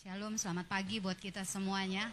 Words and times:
Shalom, 0.00 0.40
selamat 0.40 0.64
pagi 0.64 0.96
buat 0.96 1.20
kita 1.20 1.44
semuanya. 1.44 2.08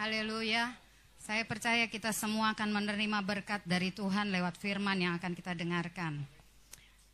Haleluya. 0.00 0.72
Saya 1.20 1.44
percaya 1.44 1.84
kita 1.84 2.08
semua 2.08 2.56
akan 2.56 2.72
menerima 2.72 3.20
berkat 3.20 3.60
dari 3.68 3.92
Tuhan 3.92 4.32
lewat 4.32 4.56
firman 4.56 4.96
yang 4.96 5.12
akan 5.20 5.36
kita 5.36 5.52
dengarkan. 5.52 6.24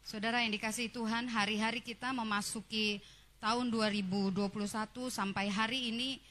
Saudara 0.07 0.47
yang 0.47 0.55
dikasih 0.55 0.95
Tuhan, 0.95 1.27
hari-hari 1.27 1.83
kita 1.83 2.15
memasuki 2.15 3.03
tahun 3.43 3.75
2021 3.75 4.39
sampai 5.11 5.51
hari 5.51 5.91
ini 5.91 6.23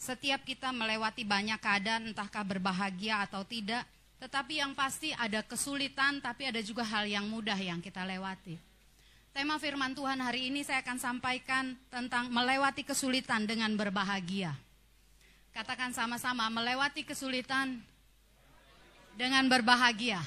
setiap 0.00 0.40
kita 0.48 0.72
melewati 0.72 1.28
banyak 1.28 1.60
keadaan 1.60 2.08
entahkah 2.08 2.40
berbahagia 2.40 3.20
atau 3.28 3.44
tidak, 3.44 3.84
tetapi 4.16 4.64
yang 4.64 4.72
pasti 4.72 5.12
ada 5.12 5.44
kesulitan 5.44 6.24
tapi 6.24 6.48
ada 6.48 6.64
juga 6.64 6.88
hal 6.88 7.04
yang 7.04 7.28
mudah 7.28 7.60
yang 7.60 7.84
kita 7.84 8.00
lewati. 8.00 8.73
Tema 9.34 9.58
firman 9.58 9.98
Tuhan 9.98 10.22
hari 10.22 10.46
ini 10.46 10.62
saya 10.62 10.78
akan 10.86 10.94
sampaikan 10.94 11.74
tentang 11.90 12.30
melewati 12.30 12.86
kesulitan 12.86 13.50
dengan 13.50 13.74
berbahagia. 13.74 14.54
Katakan 15.50 15.90
sama-sama, 15.90 16.46
melewati 16.54 17.02
kesulitan 17.02 17.82
dengan 19.18 19.42
berbahagia. 19.50 20.22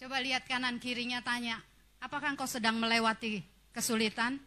Coba 0.00 0.16
lihat 0.24 0.48
kanan 0.48 0.80
kirinya 0.80 1.20
tanya, 1.20 1.60
apakah 2.00 2.32
engkau 2.32 2.48
sedang 2.48 2.80
melewati 2.80 3.44
kesulitan? 3.76 4.40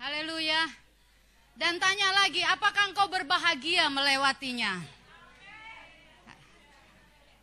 Haleluya. 0.00 0.64
Dan 1.60 1.76
tanya 1.76 2.24
lagi, 2.24 2.40
apakah 2.40 2.88
engkau 2.88 3.04
berbahagia 3.12 3.92
melewatinya? 3.92 4.80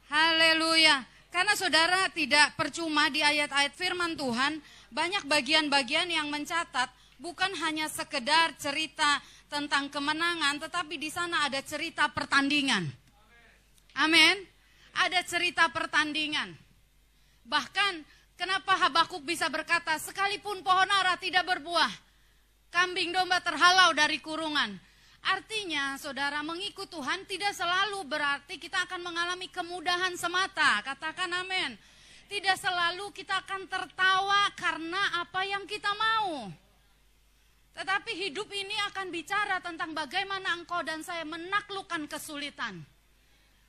Haleluya. 0.10 1.14
Karena 1.36 1.52
saudara 1.60 2.08
tidak 2.16 2.56
percuma 2.56 3.12
di 3.12 3.20
ayat-ayat 3.20 3.76
firman 3.76 4.16
Tuhan, 4.16 4.56
banyak 4.88 5.28
bagian-bagian 5.28 6.08
yang 6.08 6.32
mencatat 6.32 6.88
bukan 7.20 7.52
hanya 7.60 7.92
sekedar 7.92 8.56
cerita 8.56 9.20
tentang 9.52 9.92
kemenangan, 9.92 10.64
tetapi 10.64 10.96
di 10.96 11.12
sana 11.12 11.44
ada 11.44 11.60
cerita 11.60 12.08
pertandingan. 12.08 12.88
Amin. 14.00 14.48
Ada 14.96 15.28
cerita 15.28 15.68
pertandingan. 15.76 16.56
Bahkan 17.44 17.94
kenapa 18.40 18.80
Habakuk 18.88 19.28
bisa 19.28 19.52
berkata, 19.52 20.00
sekalipun 20.00 20.64
pohon 20.64 20.88
ara 20.88 21.20
tidak 21.20 21.44
berbuah, 21.52 21.92
kambing 22.72 23.12
domba 23.12 23.44
terhalau 23.44 23.92
dari 23.92 24.24
kurungan, 24.24 24.80
Artinya, 25.26 25.98
saudara, 25.98 26.46
mengikut 26.46 26.86
Tuhan 26.86 27.26
tidak 27.26 27.58
selalu 27.58 28.06
berarti 28.06 28.62
kita 28.62 28.86
akan 28.86 29.02
mengalami 29.02 29.50
kemudahan 29.50 30.14
semata. 30.14 30.86
Katakan 30.86 31.34
amin. 31.34 31.74
Tidak 32.30 32.58
selalu 32.58 33.10
kita 33.10 33.42
akan 33.42 33.66
tertawa 33.66 34.54
karena 34.54 35.22
apa 35.22 35.42
yang 35.46 35.66
kita 35.66 35.90
mau. 35.98 36.50
Tetapi 37.74 38.12
hidup 38.16 38.48
ini 38.54 38.78
akan 38.94 39.10
bicara 39.10 39.60
tentang 39.60 39.98
bagaimana 39.98 40.56
engkau 40.56 40.80
dan 40.86 41.02
saya 41.02 41.26
menaklukkan 41.26 42.06
kesulitan. 42.06 42.86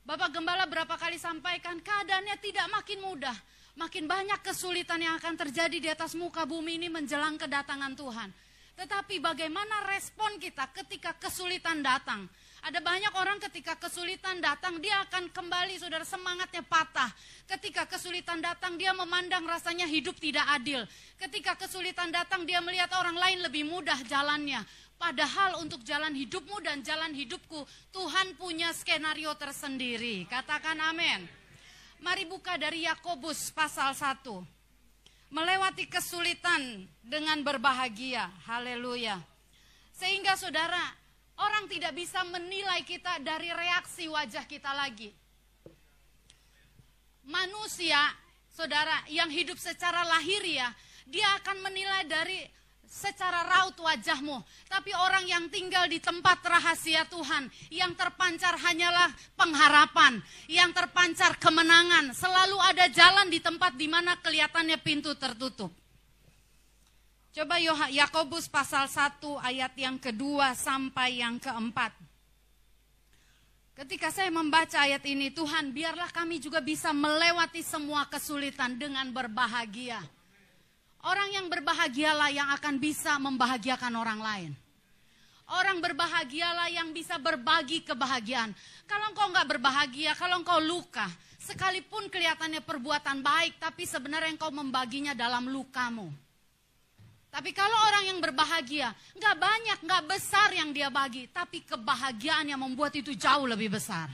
Bapak 0.07 0.31
Gembala 0.31 0.71
berapa 0.71 0.95
kali 0.95 1.19
sampaikan 1.19 1.83
keadaannya 1.83 2.37
tidak 2.39 2.71
makin 2.71 3.03
mudah. 3.03 3.35
Makin 3.77 4.07
banyak 4.09 4.41
kesulitan 4.41 5.03
yang 5.03 5.19
akan 5.19 5.37
terjadi 5.37 5.77
di 5.77 5.89
atas 5.91 6.17
muka 6.17 6.47
bumi 6.49 6.81
ini 6.81 6.89
menjelang 6.89 7.37
kedatangan 7.37 7.93
Tuhan. 7.99 8.31
Tetapi 8.77 9.25
bagaimana 9.25 9.89
respon 9.89 10.37
kita 10.37 10.69
ketika 10.77 11.17
kesulitan 11.17 11.81
datang? 11.81 12.29
Ada 12.61 12.85
banyak 12.85 13.15
orang 13.17 13.41
ketika 13.41 13.73
kesulitan 13.81 14.37
datang, 14.43 14.77
dia 14.85 15.01
akan 15.09 15.33
kembali 15.33 15.81
saudara 15.81 16.05
semangatnya 16.05 16.61
patah. 16.61 17.09
Ketika 17.49 17.89
kesulitan 17.89 18.45
datang, 18.45 18.77
dia 18.77 18.93
memandang 18.93 19.49
rasanya 19.49 19.89
hidup 19.89 20.21
tidak 20.21 20.45
adil. 20.51 20.85
Ketika 21.17 21.57
kesulitan 21.57 22.13
datang, 22.13 22.45
dia 22.45 22.61
melihat 22.61 22.93
orang 23.01 23.17
lain 23.17 23.39
lebih 23.49 23.65
mudah 23.65 23.97
jalannya. 24.05 24.61
Padahal 25.01 25.63
untuk 25.65 25.81
jalan 25.87 26.13
hidupmu 26.13 26.61
dan 26.61 26.85
jalan 26.85 27.17
hidupku, 27.17 27.65
Tuhan 27.95 28.37
punya 28.37 28.75
skenario 28.77 29.33
tersendiri. 29.41 30.29
Katakan 30.29 30.77
amin. 30.81 31.25
Mari 32.05 32.29
buka 32.29 32.61
dari 32.61 32.85
Yakobus 32.85 33.57
pasal 33.57 33.97
1 33.97 34.56
melewati 35.31 35.87
kesulitan 35.91 36.87
dengan 37.03 37.43
berbahagia. 37.43 38.31
Haleluya. 38.47 39.19
Sehingga 39.97 40.37
saudara, 40.37 40.93
orang 41.41 41.67
tidak 41.73 41.97
bisa 41.97 42.21
menilai 42.29 42.85
kita 42.85 43.19
dari 43.25 43.49
reaksi 43.51 44.07
wajah 44.07 44.45
kita 44.45 44.71
lagi. 44.77 45.11
Manusia, 47.27 47.99
saudara, 48.53 49.03
yang 49.11 49.27
hidup 49.33 49.59
secara 49.59 50.07
lahiriah, 50.07 50.71
dia 51.09 51.27
akan 51.43 51.65
menilai 51.65 52.07
dari 52.07 52.39
secara 52.87 53.45
raut 53.45 53.77
wajahmu. 53.77 54.41
Tapi 54.71 54.95
orang 54.97 55.27
yang 55.27 55.45
tinggal 55.51 55.91
di 55.91 56.01
tempat 56.01 56.41
rahasia 56.47 57.05
Tuhan, 57.11 57.51
yang 57.69 57.93
terpancar 57.99 58.57
hanyalah 58.57 59.11
pengharapan, 59.37 60.23
yang 60.47 60.71
terpancar 60.73 61.37
kemenangan. 61.37 62.15
Selalu 62.17 62.57
ada 62.63 62.87
jalan 62.89 63.29
di 63.29 63.43
tempat 63.43 63.77
di 63.77 63.91
mana 63.91 64.17
kelihatannya 64.23 64.79
pintu 64.81 65.13
tertutup. 65.19 65.75
Coba 67.37 67.61
Yakobus 67.93 68.49
pasal 68.49 68.89
1 68.89 69.21
ayat 69.45 69.77
yang 69.77 70.01
kedua 70.01 70.57
sampai 70.57 71.21
yang 71.21 71.37
keempat. 71.37 71.93
Ketika 73.77 74.09
saya 74.09 74.33
membaca 74.33 74.81
ayat 74.81 75.05
ini, 75.05 75.29
Tuhan 75.29 75.69
biarlah 75.69 76.09
kami 76.09 76.41
juga 76.41 76.65
bisa 76.65 76.97
melewati 76.97 77.61
semua 77.61 78.09
kesulitan 78.09 78.81
dengan 78.81 79.13
berbahagia. 79.13 80.01
Orang 81.07 81.31
yang 81.31 81.47
berbahagialah 81.47 82.35
yang 82.35 82.51
akan 82.51 82.83
bisa 82.83 83.15
membahagiakan 83.23 83.95
orang 83.95 84.19
lain. 84.19 84.53
Orang 85.47 85.79
berbahagialah 85.79 86.67
yang 86.75 86.91
bisa 86.91 87.15
berbagi 87.23 87.87
kebahagiaan. 87.87 88.51
Kalau 88.91 89.15
engkau 89.15 89.31
nggak 89.31 89.47
berbahagia, 89.47 90.19
kalau 90.19 90.43
engkau 90.43 90.59
luka, 90.59 91.07
sekalipun 91.39 92.11
kelihatannya 92.11 92.59
perbuatan 92.59 93.23
baik, 93.23 93.63
tapi 93.63 93.87
sebenarnya 93.87 94.35
engkau 94.35 94.51
membaginya 94.51 95.15
dalam 95.15 95.47
lukamu. 95.47 96.11
Tapi 97.31 97.55
kalau 97.55 97.79
orang 97.87 98.11
yang 98.11 98.19
berbahagia, 98.19 98.91
nggak 99.15 99.37
banyak, 99.39 99.79
nggak 99.87 100.05
besar 100.11 100.51
yang 100.59 100.75
dia 100.75 100.91
bagi, 100.91 101.31
tapi 101.31 101.63
kebahagiaan 101.63 102.51
yang 102.51 102.59
membuat 102.59 102.99
itu 102.99 103.15
jauh 103.15 103.47
lebih 103.47 103.71
besar. 103.71 104.11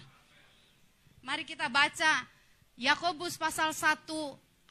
Mari 1.25 1.49
kita 1.49 1.73
baca 1.73 2.29
Yakobus 2.77 3.41
pasal 3.41 3.73
1 3.73 4.05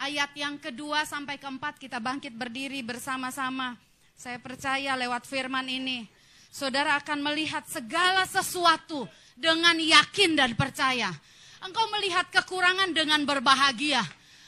ayat 0.01 0.33
yang 0.33 0.57
kedua 0.57 1.05
sampai 1.05 1.37
keempat 1.37 1.77
kita 1.77 2.01
bangkit 2.01 2.33
berdiri 2.33 2.81
bersama-sama. 2.81 3.77
Saya 4.17 4.41
percaya 4.41 4.97
lewat 4.97 5.29
firman 5.29 5.65
ini, 5.69 6.09
saudara 6.49 6.97
akan 6.97 7.21
melihat 7.21 7.61
segala 7.69 8.25
sesuatu 8.25 9.05
dengan 9.37 9.77
yakin 9.77 10.33
dan 10.33 10.57
percaya. 10.57 11.13
Engkau 11.61 11.85
melihat 11.93 12.25
kekurangan 12.33 12.89
dengan 12.89 13.21
berbahagia. 13.21 14.01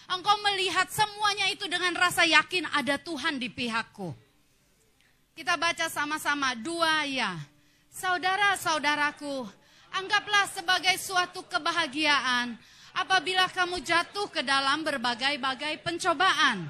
Engkau 0.09 0.33
melihat 0.41 0.89
semuanya 0.89 1.49
itu 1.53 1.69
dengan 1.69 1.93
rasa 1.93 2.25
yakin 2.25 2.65
ada 2.73 2.97
Tuhan 2.97 3.37
di 3.37 3.49
pihakku. 3.53 4.13
Kita 5.33 5.57
baca 5.57 5.89
sama-sama 5.89 6.53
dua 6.57 7.05
ya. 7.09 7.37
Saudara-saudaraku, 7.93 9.45
anggaplah 9.93 10.49
sebagai 10.49 10.97
suatu 10.97 11.45
kebahagiaan 11.45 12.57
apabila 12.93 13.49
kamu 13.49 13.81
jatuh 13.81 14.29
ke 14.29 14.45
dalam 14.45 14.85
berbagai-bagai 14.85 15.81
pencobaan. 15.81 16.69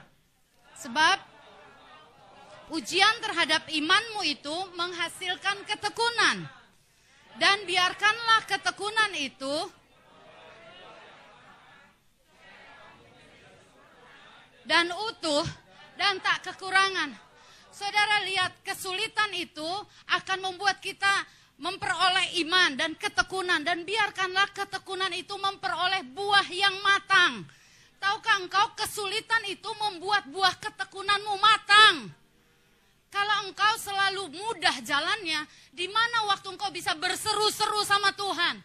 Sebab 0.80 1.18
ujian 2.72 3.16
terhadap 3.20 3.68
imanmu 3.68 4.24
itu 4.26 4.56
menghasilkan 4.76 5.68
ketekunan. 5.68 6.48
Dan 7.34 7.66
biarkanlah 7.66 8.46
ketekunan 8.46 9.12
itu 9.18 9.56
dan 14.64 14.88
utuh 15.10 15.44
dan 16.00 16.22
tak 16.24 16.52
kekurangan. 16.52 17.12
Saudara 17.74 18.22
lihat 18.30 18.54
kesulitan 18.62 19.34
itu 19.34 19.66
akan 20.14 20.40
membuat 20.46 20.78
kita 20.78 21.10
memperoleh 21.62 22.40
iman 22.46 22.74
dan 22.74 22.98
ketekunan 22.98 23.62
dan 23.62 23.86
biarkanlah 23.86 24.50
ketekunan 24.56 25.14
itu 25.14 25.36
memperoleh 25.38 26.02
buah 26.14 26.48
yang 26.50 26.74
matang. 26.82 27.46
Tahukah 28.02 28.44
engkau 28.44 28.76
kesulitan 28.76 29.44
itu 29.48 29.70
membuat 29.80 30.28
buah 30.28 30.60
ketekunanmu 30.60 31.36
matang? 31.40 32.12
Kalau 33.14 33.46
engkau 33.46 33.74
selalu 33.78 34.34
mudah 34.34 34.82
jalannya, 34.82 35.46
di 35.70 35.86
mana 35.86 36.28
waktu 36.34 36.50
engkau 36.50 36.74
bisa 36.74 36.98
berseru-seru 36.98 37.86
sama 37.86 38.10
Tuhan? 38.18 38.60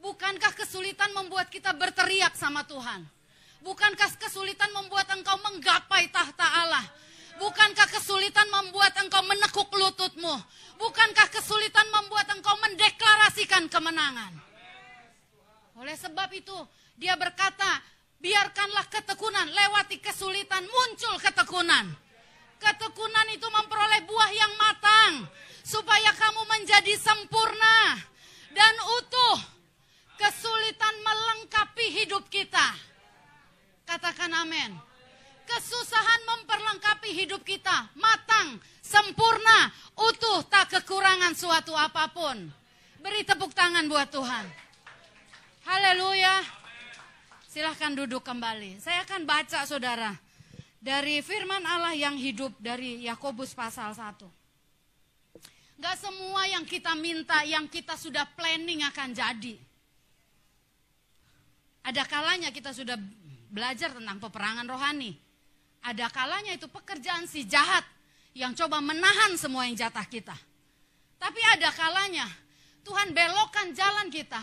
Bukankah 0.00 0.56
kesulitan 0.56 1.12
membuat 1.12 1.52
kita 1.52 1.76
berteriak 1.76 2.32
sama 2.38 2.64
Tuhan? 2.64 3.04
Bukankah 3.60 4.16
kesulitan 4.16 4.72
membuat 4.72 5.12
engkau 5.12 5.36
menggapai 5.44 6.08
tahta 6.08 6.46
Allah? 6.64 6.86
Bukankah 7.40 7.88
kesulitan 7.88 8.52
membuat 8.52 8.92
engkau 9.00 9.24
menekuk 9.24 9.72
lututmu? 9.72 10.36
Bukankah 10.76 11.32
kesulitan 11.32 11.88
membuat 11.88 12.28
engkau 12.36 12.52
mendeklarasikan 12.60 13.64
kemenangan? 13.72 14.36
Oleh 15.80 15.96
sebab 15.96 16.28
itu, 16.36 16.52
dia 17.00 17.16
berkata, 17.16 17.80
biarkanlah 18.20 18.84
ketekunan 18.92 19.48
lewati 19.48 19.96
kesulitan 20.04 20.68
muncul 20.68 21.16
ketekunan. 21.16 21.88
Ketekunan 22.60 23.26
itu 23.32 23.48
memperoleh 23.48 24.04
buah 24.04 24.30
yang 24.36 24.52
matang. 24.60 25.24
Supaya 25.64 26.12
kamu 26.12 26.44
menjadi 26.44 26.92
sempurna 27.00 27.96
dan 28.52 28.74
utuh. 29.00 29.40
Kesulitan 30.20 30.92
melengkapi 31.00 32.04
hidup 32.04 32.28
kita. 32.28 32.76
Katakan 33.88 34.28
amin. 34.44 34.89
Kesusahan 35.50 36.20
memperlengkapi 36.30 37.10
hidup 37.10 37.42
kita. 37.42 37.90
Matang, 37.98 38.62
sempurna, 38.78 39.74
utuh, 39.98 40.46
tak 40.46 40.70
kekurangan 40.78 41.34
suatu 41.34 41.74
apa 41.74 42.06
pun. 42.14 42.38
Beri 43.02 43.26
tepuk 43.26 43.50
tangan 43.50 43.90
buat 43.90 44.06
Tuhan. 44.14 44.46
Haleluya. 45.66 46.46
Silahkan 47.50 47.90
duduk 47.98 48.22
kembali. 48.22 48.78
Saya 48.78 49.02
akan 49.02 49.26
baca 49.26 49.66
saudara. 49.66 50.14
Dari 50.78 51.18
firman 51.18 51.66
Allah 51.66 51.98
yang 51.98 52.14
hidup 52.14 52.54
dari 52.62 53.02
Yakobus 53.02 53.50
pasal 53.50 53.90
1. 53.90 54.22
Gak 55.80 55.96
semua 55.98 56.46
yang 56.46 56.62
kita 56.62 56.94
minta, 56.94 57.42
yang 57.42 57.66
kita 57.66 57.98
sudah 57.98 58.22
planning 58.38 58.86
akan 58.86 59.10
jadi. 59.10 59.58
Ada 61.82 62.06
kalanya 62.06 62.54
kita 62.54 62.70
sudah 62.70 62.94
belajar 63.50 63.90
tentang 63.96 64.20
peperangan 64.22 64.68
rohani. 64.68 65.29
Ada 65.80 66.12
kalanya 66.12 66.52
itu 66.54 66.68
pekerjaan 66.68 67.24
si 67.24 67.48
jahat 67.48 67.82
yang 68.36 68.52
coba 68.52 68.78
menahan 68.84 69.34
semua 69.40 69.64
yang 69.64 69.76
jatah 69.76 70.04
kita. 70.04 70.36
Tapi 71.20 71.40
ada 71.56 71.68
kalanya 71.72 72.28
Tuhan 72.84 73.12
belokkan 73.12 73.72
jalan 73.76 74.08
kita. 74.08 74.40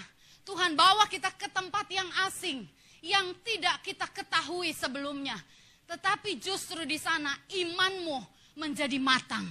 Tuhan 0.48 0.80
bawa 0.80 1.04
kita 1.12 1.28
ke 1.36 1.52
tempat 1.52 1.92
yang 1.92 2.08
asing, 2.30 2.64
yang 3.04 3.36
tidak 3.44 3.84
kita 3.84 4.08
ketahui 4.08 4.72
sebelumnya. 4.72 5.36
Tetapi 5.84 6.40
justru 6.40 6.88
di 6.88 6.96
sana 6.96 7.36
imanmu 7.52 8.18
menjadi 8.56 8.96
matang. 8.96 9.44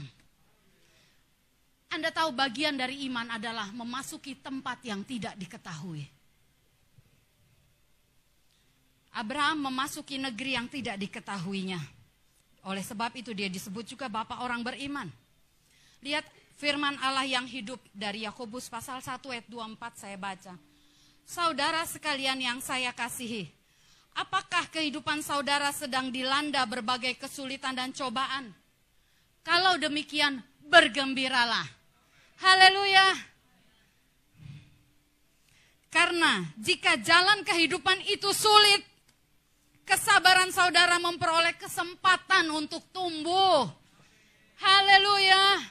Anda 1.92 2.10
tahu 2.10 2.32
bagian 2.32 2.80
dari 2.80 3.06
iman 3.08 3.36
adalah 3.36 3.70
memasuki 3.70 4.40
tempat 4.40 4.82
yang 4.84 5.04
tidak 5.04 5.36
diketahui. 5.36 6.15
Abraham 9.16 9.72
memasuki 9.72 10.20
negeri 10.20 10.60
yang 10.60 10.68
tidak 10.68 11.00
diketahuinya. 11.00 11.80
Oleh 12.68 12.84
sebab 12.84 13.16
itu 13.16 13.32
dia 13.32 13.48
disebut 13.48 13.96
juga 13.96 14.12
bapak 14.12 14.44
orang 14.44 14.60
beriman. 14.60 15.08
Lihat 16.04 16.28
firman 16.60 17.00
Allah 17.00 17.24
yang 17.24 17.48
hidup 17.48 17.80
dari 17.96 18.28
Yakobus 18.28 18.68
pasal 18.68 19.00
1 19.00 19.16
ayat 19.32 19.48
24 19.48 19.96
saya 19.96 20.20
baca. 20.20 20.54
Saudara 21.24 21.82
sekalian 21.88 22.38
yang 22.38 22.60
saya 22.62 22.94
kasihi, 22.94 23.48
apakah 24.14 24.68
kehidupan 24.70 25.24
saudara 25.24 25.72
sedang 25.72 26.12
dilanda 26.12 26.62
berbagai 26.68 27.18
kesulitan 27.18 27.74
dan 27.74 27.90
cobaan? 27.96 28.54
Kalau 29.42 29.74
demikian, 29.80 30.38
bergembiralah. 30.70 31.66
Haleluya. 32.38 33.16
Karena 35.90 36.46
jika 36.60 36.94
jalan 37.00 37.42
kehidupan 37.42 38.06
itu 38.06 38.30
sulit, 38.30 38.85
kesabaran 39.86 40.50
saudara 40.50 40.98
memperoleh 40.98 41.54
kesempatan 41.54 42.50
untuk 42.50 42.82
tumbuh. 42.90 43.70
Haleluya. 44.58 45.62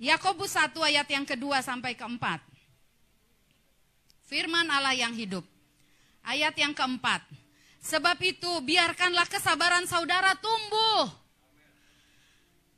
Yakobus 0.00 0.56
1 0.56 0.72
ayat 0.80 1.04
yang 1.12 1.28
kedua 1.28 1.60
sampai 1.60 1.92
keempat. 1.92 2.40
Firman 4.24 4.64
Allah 4.72 4.96
yang 4.96 5.12
hidup. 5.12 5.44
Ayat 6.24 6.56
yang 6.56 6.72
keempat. 6.72 7.20
Sebab 7.84 8.16
itu 8.24 8.48
biarkanlah 8.64 9.28
kesabaran 9.28 9.84
saudara 9.84 10.32
tumbuh. 10.40 11.12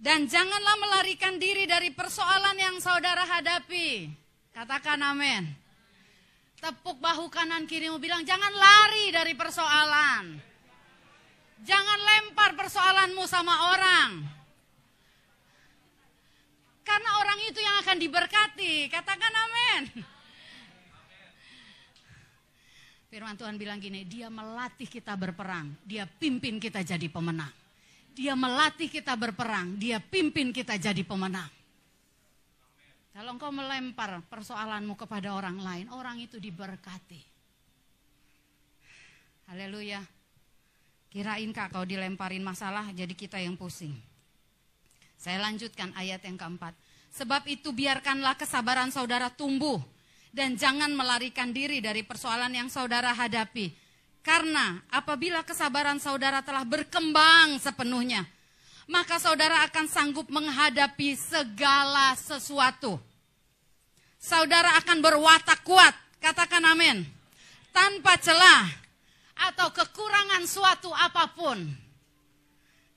Dan 0.02 0.26
janganlah 0.26 0.76
melarikan 0.82 1.38
diri 1.38 1.62
dari 1.62 1.94
persoalan 1.94 2.58
yang 2.58 2.76
saudara 2.82 3.22
hadapi. 3.22 4.10
Katakan 4.50 4.98
amin. 4.98 5.61
Tepuk 6.62 7.02
bahu 7.02 7.26
kanan 7.26 7.66
kirimu 7.66 7.98
bilang 7.98 8.22
jangan 8.22 8.54
lari 8.54 9.10
dari 9.10 9.34
persoalan. 9.34 10.38
Jangan 11.66 11.98
lempar 11.98 12.54
persoalanmu 12.54 13.26
sama 13.26 13.74
orang 13.74 14.42
karena 16.82 17.10
orang 17.22 17.38
itu 17.48 17.60
yang 17.62 17.76
akan 17.80 17.96
diberkati. 17.96 18.74
Katakan 18.92 19.32
amin. 19.32 19.82
Firman 23.08 23.36
Tuhan 23.36 23.56
bilang 23.60 23.76
gini, 23.76 24.08
dia 24.08 24.32
melatih 24.32 24.88
kita 24.88 25.12
berperang, 25.16 25.76
dia 25.84 26.08
pimpin 26.08 26.56
kita 26.56 26.80
jadi 26.80 27.08
pemenang. 27.12 27.52
Dia 28.12 28.32
melatih 28.32 28.88
kita 28.88 29.12
berperang, 29.16 29.76
dia 29.76 30.00
pimpin 30.00 30.52
kita 30.52 30.80
jadi 30.80 31.04
pemenang. 31.04 31.48
Kalau 33.12 33.36
engkau 33.36 33.52
melempar 33.52 34.24
persoalanmu 34.32 34.96
kepada 34.96 35.36
orang 35.36 35.60
lain, 35.60 35.86
orang 35.92 36.16
itu 36.16 36.40
diberkati. 36.40 37.20
Haleluya. 39.52 40.00
Kirain 41.12 41.52
kak 41.52 41.76
kau 41.76 41.84
dilemparin 41.84 42.40
masalah 42.40 42.88
jadi 42.96 43.12
kita 43.12 43.36
yang 43.36 43.52
pusing. 43.60 43.92
Saya 45.20 45.44
lanjutkan 45.44 45.92
ayat 45.92 46.24
yang 46.24 46.40
keempat. 46.40 46.72
Sebab 47.12 47.44
itu 47.44 47.68
biarkanlah 47.76 48.32
kesabaran 48.40 48.88
saudara 48.88 49.28
tumbuh 49.28 49.76
dan 50.32 50.56
jangan 50.56 50.88
melarikan 50.96 51.52
diri 51.52 51.84
dari 51.84 52.00
persoalan 52.00 52.56
yang 52.56 52.72
saudara 52.72 53.12
hadapi. 53.12 53.76
Karena 54.24 54.80
apabila 54.88 55.44
kesabaran 55.44 56.00
saudara 56.00 56.40
telah 56.40 56.64
berkembang 56.64 57.60
sepenuhnya, 57.60 58.24
maka 58.90 59.22
saudara 59.22 59.62
akan 59.68 59.86
sanggup 59.86 60.26
menghadapi 60.32 61.14
segala 61.14 62.16
sesuatu. 62.18 62.98
Saudara 64.18 64.78
akan 64.78 64.98
berwatak 65.02 65.66
kuat, 65.66 65.94
katakan 66.22 66.62
amin. 66.62 67.02
Tanpa 67.74 68.18
celah 68.18 68.70
atau 69.50 69.74
kekurangan 69.74 70.44
suatu 70.46 70.90
apa 70.94 71.26
pun. 71.34 71.58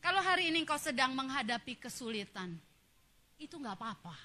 Kalau 0.05 0.21
hari 0.21 0.53
ini 0.53 0.61
kau 0.61 0.77
sedang 0.77 1.17
menghadapi 1.17 1.81
kesulitan, 1.81 2.53
itu 3.41 3.57
nggak 3.57 3.73
apa-apa. 3.73 4.15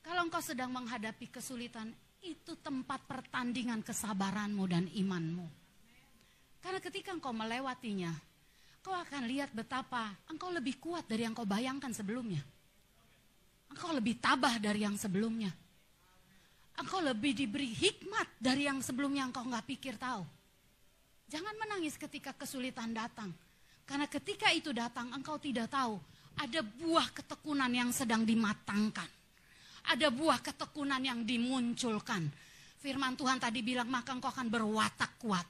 Kalau 0.00 0.24
engkau 0.24 0.40
sedang 0.40 0.72
menghadapi 0.72 1.28
kesulitan, 1.28 1.92
itu 2.24 2.56
tempat 2.62 3.04
pertandingan 3.04 3.84
kesabaranmu 3.84 4.64
dan 4.70 4.88
imanmu. 4.94 5.44
Karena 6.62 6.80
ketika 6.80 7.12
engkau 7.12 7.34
melewatinya, 7.34 8.14
kau 8.86 8.94
akan 8.94 9.26
lihat 9.26 9.50
betapa 9.50 10.14
engkau 10.30 10.54
lebih 10.54 10.78
kuat 10.78 11.10
dari 11.10 11.26
yang 11.26 11.34
kau 11.34 11.42
bayangkan 11.42 11.90
sebelumnya. 11.90 12.38
Engkau 13.66 13.90
lebih 13.90 14.22
tabah 14.22 14.62
dari 14.62 14.86
yang 14.86 14.94
sebelumnya. 14.94 15.50
Engkau 16.78 17.02
lebih 17.02 17.34
diberi 17.34 17.66
hikmat 17.66 18.38
dari 18.38 18.70
yang 18.70 18.78
sebelumnya 18.78 19.26
engkau 19.26 19.42
nggak 19.42 19.66
pikir 19.66 19.98
tahu. 19.98 20.22
Jangan 21.26 21.58
menangis 21.58 21.98
ketika 21.98 22.30
kesulitan 22.30 22.94
datang. 22.94 23.34
Karena 23.82 24.06
ketika 24.06 24.54
itu 24.54 24.70
datang 24.70 25.10
engkau 25.10 25.34
tidak 25.42 25.66
tahu 25.66 25.98
ada 26.38 26.62
buah 26.62 27.10
ketekunan 27.10 27.72
yang 27.74 27.90
sedang 27.90 28.22
dimatangkan. 28.22 29.10
Ada 29.90 30.14
buah 30.14 30.38
ketekunan 30.46 31.02
yang 31.02 31.26
dimunculkan. 31.26 32.30
Firman 32.78 33.18
Tuhan 33.18 33.42
tadi 33.42 33.66
bilang 33.66 33.90
maka 33.90 34.14
engkau 34.14 34.30
akan 34.30 34.46
berwatak 34.46 35.18
kuat. 35.18 35.46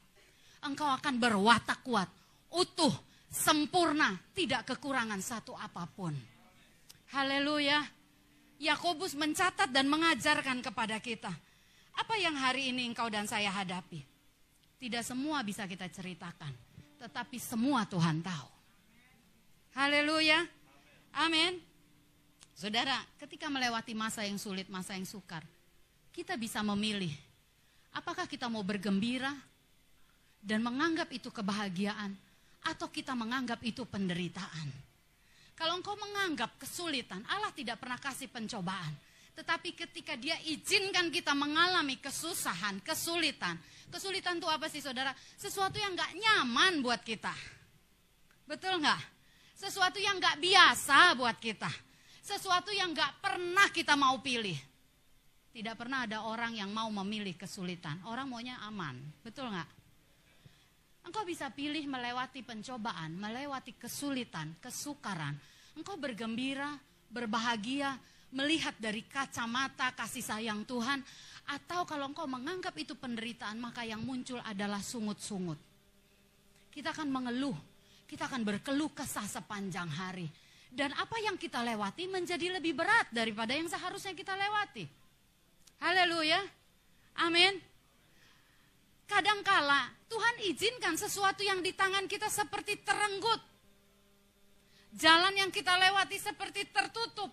Engkau 0.65 0.89
akan 0.89 1.21
berwatak 1.21 1.85
kuat. 1.85 2.09
Utuh, 2.49 3.06
sempurna, 3.31 4.17
tidak 4.33 4.67
kekurangan 4.69 5.21
satu 5.21 5.53
apa 5.57 5.87
pun. 5.91 6.15
Haleluya. 7.13 7.83
Yakobus 8.57 9.13
mencatat 9.13 9.69
dan 9.69 9.85
mengajarkan 9.87 10.65
kepada 10.65 10.97
kita. 10.97 11.29
Apa 11.97 12.17
yang 12.17 12.37
hari 12.37 12.73
ini 12.73 12.89
engkau 12.89 13.09
dan 13.13 13.29
saya 13.29 13.53
hadapi? 13.53 14.01
Tidak 14.77 15.05
semua 15.05 15.41
bisa 15.45 15.65
kita 15.69 15.89
ceritakan, 15.89 16.53
tetapi 17.01 17.37
semua 17.41 17.85
Tuhan 17.89 18.21
tahu. 18.21 18.49
Haleluya. 19.77 20.45
Amin. 21.17 21.61
Saudara, 22.57 22.97
ketika 23.21 23.53
melewati 23.53 23.93
masa 23.93 24.25
yang 24.25 24.41
sulit, 24.41 24.69
masa 24.73 24.97
yang 24.97 25.05
sukar, 25.05 25.45
kita 26.17 26.37
bisa 26.41 26.65
memilih 26.65 27.13
apakah 27.93 28.25
kita 28.25 28.49
mau 28.49 28.65
bergembira 28.65 29.33
dan 30.41 30.65
menganggap 30.65 31.09
itu 31.13 31.29
kebahagiaan 31.29 32.17
atau 32.67 32.91
kita 32.91 33.15
menganggap 33.15 33.63
itu 33.63 33.87
penderitaan. 33.87 34.69
Kalau 35.57 35.79
engkau 35.79 35.97
menganggap 35.97 36.61
kesulitan, 36.61 37.25
Allah 37.33 37.49
tidak 37.55 37.81
pernah 37.81 37.97
kasih 37.97 38.29
pencobaan. 38.29 38.93
Tetapi 39.37 39.73
ketika 39.77 40.17
dia 40.17 40.37
izinkan 40.49 41.09
kita 41.13 41.33
mengalami 41.37 41.97
kesusahan, 42.01 42.81
kesulitan. 42.81 43.57
Kesulitan 43.89 44.41
itu 44.41 44.49
apa 44.49 44.69
sih 44.69 44.81
saudara? 44.81 45.13
Sesuatu 45.37 45.77
yang 45.77 45.97
gak 45.97 46.13
nyaman 46.17 46.81
buat 46.85 47.01
kita. 47.05 47.33
Betul 48.49 48.81
nggak? 48.81 49.01
Sesuatu 49.57 49.97
yang 50.01 50.21
gak 50.21 50.41
biasa 50.41 51.17
buat 51.17 51.37
kita. 51.37 51.69
Sesuatu 52.21 52.73
yang 52.73 52.97
gak 52.97 53.21
pernah 53.21 53.69
kita 53.73 53.97
mau 53.97 54.21
pilih. 54.25 54.57
Tidak 55.57 55.73
pernah 55.73 56.05
ada 56.05 56.29
orang 56.29 56.53
yang 56.53 56.69
mau 56.69 56.89
memilih 56.93 57.33
kesulitan. 57.33 58.05
Orang 58.05 58.29
maunya 58.29 58.61
aman. 58.69 59.01
Betul 59.25 59.49
nggak? 59.49 59.69
Engkau 61.07 61.23
bisa 61.23 61.47
pilih 61.55 61.87
melewati 61.87 62.43
pencobaan, 62.43 63.15
melewati 63.15 63.79
kesulitan, 63.79 64.59
kesukaran. 64.59 65.39
Engkau 65.79 65.95
bergembira, 65.95 66.75
berbahagia, 67.07 67.95
melihat 68.35 68.75
dari 68.83 69.07
kacamata 69.07 69.95
kasih 69.95 70.27
sayang 70.27 70.67
Tuhan. 70.67 70.99
Atau 71.47 71.87
kalau 71.87 72.11
engkau 72.11 72.27
menganggap 72.27 72.75
itu 72.75 72.99
penderitaan, 72.99 73.55
maka 73.63 73.87
yang 73.87 74.03
muncul 74.03 74.43
adalah 74.43 74.83
sungut-sungut. 74.83 75.63
Kita 76.75 76.91
akan 76.91 77.07
mengeluh, 77.07 77.55
kita 78.11 78.27
akan 78.27 78.43
berkeluh 78.43 78.91
kesah 78.91 79.31
sepanjang 79.31 79.87
hari. 79.87 80.27
Dan 80.75 80.91
apa 80.99 81.23
yang 81.23 81.39
kita 81.39 81.63
lewati 81.63 82.11
menjadi 82.11 82.59
lebih 82.59 82.75
berat 82.75 83.07
daripada 83.15 83.55
yang 83.55 83.71
seharusnya 83.71 84.11
kita 84.11 84.35
lewati. 84.35 84.85
Haleluya. 85.79 86.43
Amin. 87.23 87.76
Kadangkala 89.07 89.91
Tuhan 90.11 90.35
izinkan 90.51 90.95
sesuatu 90.99 91.43
yang 91.43 91.63
di 91.63 91.75
tangan 91.75 92.07
kita 92.11 92.27
seperti 92.31 92.79
terenggut. 92.83 93.43
Jalan 94.95 95.35
yang 95.35 95.51
kita 95.51 95.75
lewati 95.79 96.19
seperti 96.19 96.67
tertutup. 96.71 97.31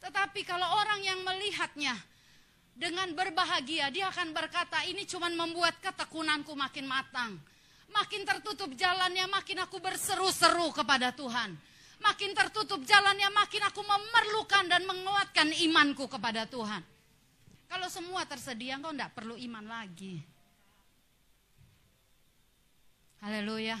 Tetapi 0.00 0.40
kalau 0.46 0.68
orang 0.80 1.00
yang 1.02 1.20
melihatnya 1.24 1.96
dengan 2.76 3.10
berbahagia, 3.16 3.88
dia 3.88 4.12
akan 4.12 4.36
berkata, 4.36 4.84
ini 4.84 5.08
cuma 5.08 5.32
membuat 5.32 5.80
ketekunanku 5.80 6.52
makin 6.52 6.84
matang. 6.84 7.40
Makin 7.90 8.22
tertutup 8.28 8.76
jalannya, 8.76 9.24
makin 9.32 9.64
aku 9.64 9.80
berseru-seru 9.80 10.70
kepada 10.76 11.16
Tuhan. 11.16 11.56
Makin 11.96 12.30
tertutup 12.36 12.84
jalannya, 12.84 13.32
makin 13.32 13.64
aku 13.64 13.80
memerlukan 13.80 14.68
dan 14.68 14.84
menguatkan 14.84 15.48
imanku 15.64 16.04
kepada 16.06 16.44
Tuhan. 16.44 16.84
Kalau 17.66 17.88
semua 17.88 18.28
tersedia, 18.28 18.76
engkau 18.76 18.92
tidak 18.92 19.16
perlu 19.16 19.34
iman 19.34 19.64
lagi. 19.64 20.35
Haleluya. 23.24 23.78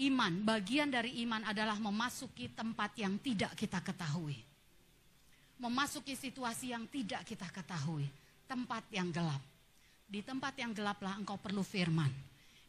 Iman, 0.00 0.46
bagian 0.46 0.88
dari 0.88 1.18
iman 1.26 1.42
adalah 1.44 1.76
memasuki 1.76 2.46
tempat 2.54 2.94
yang 2.94 3.18
tidak 3.18 3.52
kita 3.58 3.82
ketahui. 3.82 4.38
Memasuki 5.60 6.14
situasi 6.16 6.72
yang 6.72 6.88
tidak 6.88 7.26
kita 7.26 7.50
ketahui. 7.50 8.06
Tempat 8.46 8.86
yang 8.94 9.10
gelap. 9.12 9.42
Di 10.06 10.22
tempat 10.22 10.56
yang 10.56 10.72
gelaplah 10.72 11.18
engkau 11.18 11.36
perlu 11.36 11.60
firman. 11.60 12.10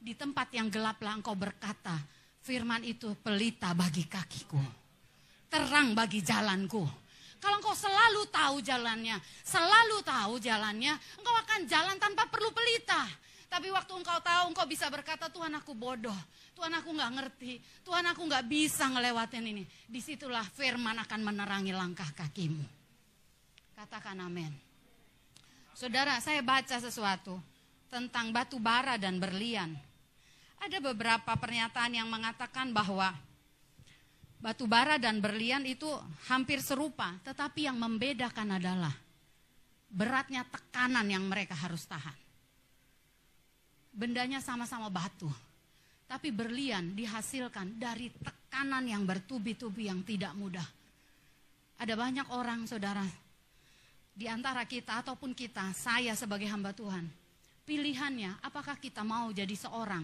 Di 0.01 0.17
tempat 0.17 0.49
yang 0.51 0.67
gelaplah 0.67 1.13
engkau 1.13 1.37
berkata, 1.37 1.93
firman 2.41 2.81
itu 2.81 3.13
pelita 3.21 3.71
bagi 3.77 4.09
kakiku. 4.09 4.59
Terang 5.47 5.93
bagi 5.93 6.25
jalanku. 6.25 6.83
Kalau 7.41 7.57
engkau 7.57 7.73
selalu 7.73 8.29
tahu 8.29 8.61
jalannya, 8.61 9.17
selalu 9.41 9.97
tahu 10.05 10.37
jalannya, 10.37 10.93
engkau 11.17 11.35
akan 11.41 11.59
jalan 11.65 11.97
tanpa 11.97 12.29
perlu 12.29 12.53
pelita. 12.53 13.09
Tapi 13.51 13.67
waktu 13.67 13.91
engkau 13.99 14.15
tahu, 14.23 14.55
engkau 14.55 14.63
bisa 14.63 14.87
berkata, 14.87 15.27
Tuhan 15.27 15.51
aku 15.59 15.75
bodoh. 15.75 16.15
Tuhan 16.55 16.71
aku 16.71 16.95
nggak 16.95 17.11
ngerti. 17.19 17.59
Tuhan 17.83 18.07
aku 18.07 18.23
nggak 18.23 18.47
bisa 18.47 18.87
ngelewatin 18.87 19.43
ini. 19.43 19.67
Di 19.91 19.99
situlah 19.99 20.47
firman 20.55 20.95
akan 21.03 21.19
menerangi 21.19 21.75
langkah 21.75 22.07
kakimu. 22.15 22.63
Katakan 23.75 24.23
amin. 24.23 24.55
Saudara, 25.75 26.15
saya 26.23 26.39
baca 26.39 26.79
sesuatu 26.79 27.35
tentang 27.91 28.31
batu 28.31 28.55
bara 28.55 28.95
dan 28.95 29.19
berlian. 29.19 29.75
Ada 30.63 30.79
beberapa 30.79 31.35
pernyataan 31.35 31.91
yang 31.91 32.07
mengatakan 32.07 32.71
bahwa 32.71 33.11
batu 34.39 34.63
bara 34.63 34.95
dan 34.95 35.19
berlian 35.19 35.67
itu 35.67 35.91
hampir 36.31 36.63
serupa, 36.63 37.19
tetapi 37.27 37.67
yang 37.67 37.75
membedakan 37.75 38.63
adalah 38.63 38.95
beratnya 39.91 40.47
tekanan 40.47 41.11
yang 41.11 41.27
mereka 41.27 41.51
harus 41.51 41.83
tahan 41.83 42.20
bendanya 43.91 44.39
sama-sama 44.39 44.87
batu. 44.87 45.27
Tapi 46.07 46.31
berlian 46.31 46.91
dihasilkan 46.91 47.79
dari 47.79 48.11
tekanan 48.11 48.83
yang 48.83 49.07
bertubi-tubi 49.07 49.87
yang 49.87 50.03
tidak 50.03 50.35
mudah. 50.35 50.65
Ada 51.79 51.95
banyak 51.95 52.27
orang 52.35 52.67
saudara, 52.67 53.03
di 54.11 54.27
antara 54.27 54.67
kita 54.67 54.99
ataupun 54.99 55.31
kita, 55.31 55.71
saya 55.71 56.11
sebagai 56.19 56.45
hamba 56.51 56.75
Tuhan. 56.75 57.07
Pilihannya 57.63 58.43
apakah 58.43 58.75
kita 58.75 59.07
mau 59.07 59.31
jadi 59.31 59.55
seorang 59.55 60.03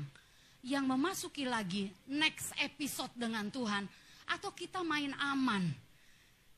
yang 0.63 0.87
memasuki 0.87 1.43
lagi 1.43 1.91
next 2.07 2.55
episode 2.57 3.11
dengan 3.13 3.51
Tuhan. 3.51 3.83
Atau 4.27 4.51
kita 4.51 4.83
main 4.83 5.15
aman. 5.15 5.71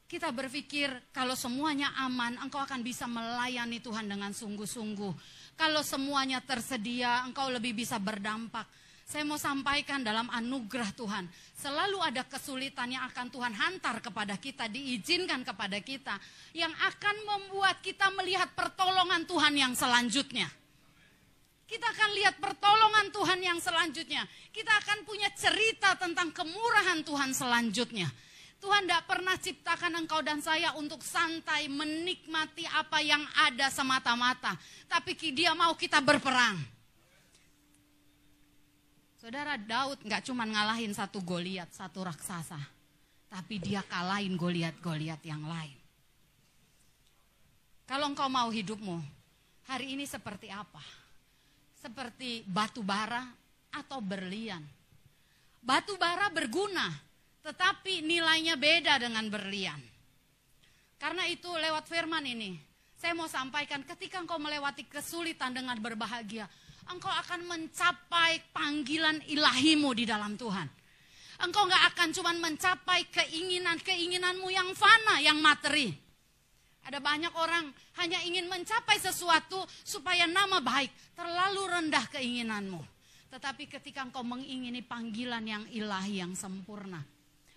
Kita 0.10 0.34
berpikir 0.34 0.90
kalau 1.14 1.38
semuanya 1.38 1.94
aman, 2.02 2.38
engkau 2.42 2.58
akan 2.58 2.82
bisa 2.82 3.06
melayani 3.06 3.78
Tuhan 3.78 4.10
dengan 4.10 4.34
sungguh-sungguh 4.34 5.14
kalau 5.60 5.84
semuanya 5.84 6.40
tersedia, 6.40 7.28
engkau 7.28 7.52
lebih 7.52 7.76
bisa 7.76 8.00
berdampak. 8.00 8.64
Saya 9.04 9.28
mau 9.28 9.36
sampaikan 9.36 10.00
dalam 10.00 10.32
anugerah 10.32 10.96
Tuhan, 10.96 11.28
selalu 11.58 12.00
ada 12.00 12.24
kesulitan 12.24 12.88
yang 12.94 13.04
akan 13.12 13.28
Tuhan 13.28 13.52
hantar 13.52 14.00
kepada 14.00 14.40
kita, 14.40 14.72
diizinkan 14.72 15.44
kepada 15.44 15.84
kita, 15.84 16.16
yang 16.56 16.72
akan 16.72 17.16
membuat 17.28 17.84
kita 17.84 18.08
melihat 18.16 18.48
pertolongan 18.56 19.28
Tuhan 19.28 19.52
yang 19.58 19.74
selanjutnya. 19.76 20.48
Kita 21.68 21.86
akan 21.92 22.10
lihat 22.16 22.40
pertolongan 22.40 23.12
Tuhan 23.12 23.40
yang 23.44 23.60
selanjutnya. 23.60 24.24
Kita 24.56 24.74
akan 24.80 25.04
punya 25.04 25.28
cerita 25.36 25.94
tentang 26.00 26.32
kemurahan 26.32 27.04
Tuhan 27.04 27.36
selanjutnya. 27.36 28.08
Tuhan 28.60 28.84
tidak 28.84 29.08
pernah 29.08 29.36
ciptakan 29.40 30.04
engkau 30.04 30.20
dan 30.20 30.44
saya 30.44 30.76
untuk 30.76 31.00
santai 31.00 31.72
menikmati 31.72 32.68
apa 32.68 33.00
yang 33.00 33.24
ada 33.48 33.72
semata-mata. 33.72 34.60
Tapi 34.92 35.16
dia 35.32 35.56
mau 35.56 35.72
kita 35.80 36.04
berperang. 36.04 36.60
Saudara 39.20 39.56
Daud 39.60 40.04
nggak 40.04 40.28
cuma 40.28 40.44
ngalahin 40.48 40.92
satu 40.92 41.24
Goliat, 41.24 41.72
satu 41.72 42.04
raksasa. 42.04 42.60
Tapi 43.32 43.60
dia 43.64 43.80
kalahin 43.84 44.36
Goliat-Goliat 44.36 45.22
yang 45.24 45.44
lain. 45.44 45.80
Kalau 47.88 48.12
engkau 48.12 48.28
mau 48.28 48.52
hidupmu, 48.52 49.02
hari 49.68 49.96
ini 49.96 50.04
seperti 50.04 50.52
apa? 50.52 50.84
Seperti 51.80 52.44
batu 52.44 52.84
bara 52.84 53.24
atau 53.72 54.04
berlian. 54.04 54.62
Batu 55.60 55.98
bara 56.00 56.32
berguna, 56.32 56.86
tetapi 57.44 58.04
nilainya 58.04 58.60
beda 58.60 59.00
dengan 59.00 59.26
berlian. 59.32 59.80
Karena 61.00 61.24
itu 61.32 61.48
lewat 61.48 61.88
firman 61.88 62.28
ini, 62.28 62.60
saya 63.00 63.16
mau 63.16 63.32
sampaikan 63.32 63.80
ketika 63.88 64.20
engkau 64.20 64.36
melewati 64.36 64.84
kesulitan 64.84 65.56
dengan 65.56 65.80
berbahagia, 65.80 66.44
engkau 66.92 67.08
akan 67.08 67.48
mencapai 67.48 68.44
panggilan 68.52 69.24
ilahimu 69.32 69.96
di 69.96 70.04
dalam 70.04 70.36
Tuhan. 70.36 70.68
Engkau 71.40 71.64
nggak 71.64 71.96
akan 71.96 72.10
cuma 72.12 72.36
mencapai 72.36 73.08
keinginan-keinginanmu 73.16 74.52
yang 74.52 74.76
fana, 74.76 75.24
yang 75.24 75.40
materi. 75.40 75.88
Ada 76.84 77.00
banyak 77.00 77.32
orang 77.40 77.72
hanya 78.04 78.20
ingin 78.28 78.52
mencapai 78.52 79.00
sesuatu 79.00 79.64
supaya 79.88 80.28
nama 80.28 80.60
baik, 80.60 81.16
terlalu 81.16 81.64
rendah 81.64 82.04
keinginanmu. 82.12 82.84
Tetapi 83.32 83.72
ketika 83.72 84.04
engkau 84.04 84.26
mengingini 84.28 84.84
panggilan 84.84 85.46
yang 85.48 85.64
ilahi, 85.72 86.20
yang 86.20 86.36
sempurna, 86.36 87.00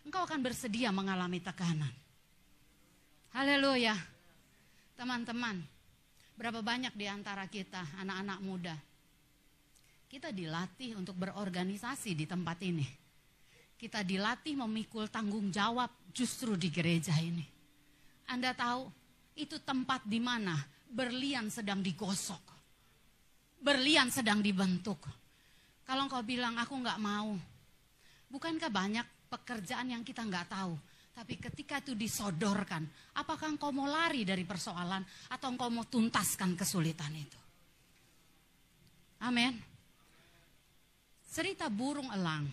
engkau 0.06 0.22
akan 0.26 0.40
bersedia 0.42 0.90
mengalami 0.90 1.38
tekanan. 1.38 1.90
Haleluya. 3.32 3.96
Teman-teman, 4.98 5.58
berapa 6.36 6.60
banyak 6.60 6.94
di 6.94 7.06
antara 7.08 7.48
kita, 7.48 7.80
anak-anak 7.98 8.38
muda, 8.44 8.76
kita 10.12 10.28
dilatih 10.28 11.00
untuk 11.00 11.16
berorganisasi 11.16 12.12
di 12.12 12.28
tempat 12.28 12.60
ini. 12.60 12.84
Kita 13.80 14.04
dilatih 14.04 14.60
memikul 14.60 15.08
tanggung 15.08 15.48
jawab 15.48 15.88
justru 16.12 16.54
di 16.54 16.68
gereja 16.68 17.16
ini. 17.16 17.42
Anda 18.28 18.52
tahu, 18.52 18.86
itu 19.34 19.56
tempat 19.64 20.04
di 20.04 20.20
mana 20.20 20.54
berlian 20.92 21.48
sedang 21.48 21.80
digosok. 21.80 22.44
Berlian 23.58 24.12
sedang 24.12 24.44
dibentuk. 24.44 25.08
Kalau 25.88 26.06
engkau 26.06 26.22
bilang, 26.22 26.60
aku 26.60 26.76
nggak 26.76 27.00
mau. 27.00 27.34
Bukankah 28.28 28.68
banyak 28.68 29.06
pekerjaan 29.32 29.88
yang 29.96 30.04
kita 30.04 30.20
nggak 30.20 30.52
tahu. 30.52 30.76
Tapi 31.12 31.36
ketika 31.40 31.80
itu 31.80 31.96
disodorkan, 31.96 32.84
apakah 33.16 33.56
engkau 33.56 33.72
mau 33.72 33.88
lari 33.88 34.24
dari 34.24 34.44
persoalan 34.44 35.04
atau 35.32 35.48
engkau 35.48 35.68
mau 35.72 35.84
tuntaskan 35.88 36.56
kesulitan 36.56 37.12
itu? 37.16 37.40
Amin. 39.24 39.56
Cerita 41.32 41.68
burung 41.72 42.08
elang. 42.12 42.48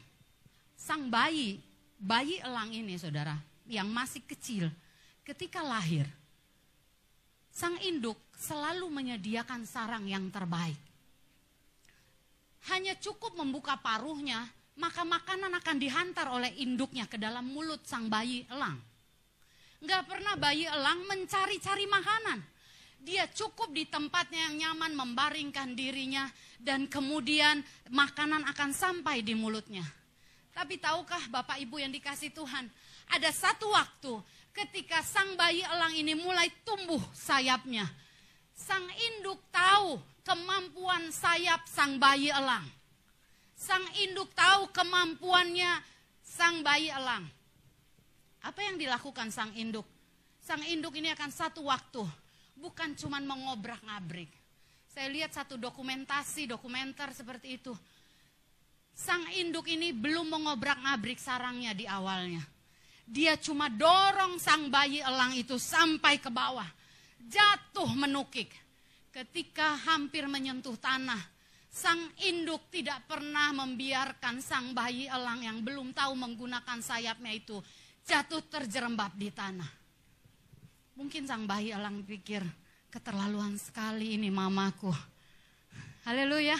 Sang 0.79 1.11
bayi, 1.11 1.59
bayi 1.99 2.39
elang 2.39 2.71
ini 2.71 2.95
saudara, 2.95 3.35
yang 3.67 3.87
masih 3.91 4.23
kecil, 4.23 4.71
ketika 5.23 5.59
lahir, 5.59 6.07
sang 7.51 7.75
induk 7.83 8.15
selalu 8.39 8.87
menyediakan 8.87 9.67
sarang 9.67 10.07
yang 10.07 10.31
terbaik. 10.31 10.79
Hanya 12.71 12.95
cukup 12.99 13.35
membuka 13.35 13.75
paruhnya, 13.79 14.47
maka 14.79 15.03
makanan 15.03 15.51
akan 15.59 15.75
dihantar 15.75 16.31
oleh 16.31 16.55
induknya 16.63 17.03
ke 17.03 17.19
dalam 17.19 17.43
mulut 17.43 17.83
sang 17.83 18.07
bayi 18.07 18.47
elang. 18.47 18.79
Gak 19.83 20.07
pernah 20.07 20.39
bayi 20.39 20.63
elang 20.63 21.03
mencari-cari 21.03 21.83
makanan. 21.83 22.39
Dia 22.99 23.27
cukup 23.31 23.71
di 23.71 23.87
tempatnya 23.87 24.51
yang 24.51 24.55
nyaman 24.59 24.91
membaringkan 24.95 25.71
dirinya 25.75 26.27
dan 26.59 26.87
kemudian 26.87 27.63
makanan 27.91 28.43
akan 28.47 28.71
sampai 28.75 29.23
di 29.23 29.35
mulutnya. 29.35 29.83
Tapi 30.51 30.75
tahukah 30.79 31.31
Bapak 31.31 31.59
Ibu 31.63 31.79
yang 31.79 31.91
dikasih 31.95 32.35
Tuhan, 32.35 32.67
ada 33.11 33.29
satu 33.31 33.71
waktu 33.71 34.19
ketika 34.51 34.99
sang 35.03 35.39
bayi 35.39 35.63
elang 35.63 35.95
ini 35.95 36.15
mulai 36.15 36.51
tumbuh 36.67 36.99
sayapnya. 37.15 37.87
Sang 38.51 38.83
induk 38.83 39.39
tahu 39.51 39.95
kemampuan 40.27 41.07
sayap 41.15 41.63
sang 41.67 41.95
bayi 41.95 42.27
elang. 42.27 42.78
Sang 43.59 43.83
induk 43.99 44.31
tahu 44.31 44.71
kemampuannya 44.71 45.83
sang 46.23 46.63
bayi 46.63 46.87
elang. 46.87 47.27
Apa 48.39 48.63
yang 48.63 48.79
dilakukan 48.79 49.35
sang 49.35 49.51
induk? 49.59 49.83
Sang 50.39 50.63
induk 50.63 50.95
ini 50.95 51.11
akan 51.11 51.27
satu 51.27 51.67
waktu, 51.67 51.99
bukan 52.55 52.95
cuma 52.95 53.19
mengobrak-ngabrik. 53.19 54.31
Saya 54.87 55.11
lihat 55.11 55.35
satu 55.35 55.59
dokumentasi, 55.59 56.47
dokumenter 56.47 57.11
seperti 57.11 57.59
itu. 57.59 57.75
Sang 58.95 59.27
induk 59.35 59.67
ini 59.67 59.91
belum 59.91 60.31
mengobrak-ngabrik 60.31 61.19
sarangnya 61.19 61.75
di 61.75 61.83
awalnya. 61.83 62.41
Dia 63.03 63.35
cuma 63.35 63.67
dorong 63.67 64.39
sang 64.39 64.71
bayi 64.71 65.03
elang 65.03 65.35
itu 65.35 65.59
sampai 65.59 66.15
ke 66.15 66.31
bawah. 66.31 66.67
Jatuh 67.27 67.91
menukik. 67.91 68.55
Ketika 69.11 69.75
hampir 69.83 70.29
menyentuh 70.31 70.79
tanah, 70.79 71.19
sang 71.69 72.01
induk 72.25 72.65
tidak 72.73 73.05
pernah 73.05 73.53
membiarkan 73.53 74.41
sang 74.41 74.73
bayi 74.73 75.05
elang 75.05 75.45
yang 75.45 75.61
belum 75.61 75.93
tahu 75.93 76.17
menggunakan 76.17 76.81
sayapnya 76.81 77.31
itu 77.37 77.61
jatuh 78.03 78.41
terjerembab 78.49 79.13
di 79.13 79.29
tanah. 79.29 79.69
Mungkin 80.97 81.29
sang 81.29 81.45
bayi 81.45 81.71
elang 81.71 82.03
pikir, 82.03 82.43
keterlaluan 82.91 83.55
sekali 83.55 84.17
ini 84.17 84.27
mamaku. 84.33 84.91
Haleluya. 86.03 86.57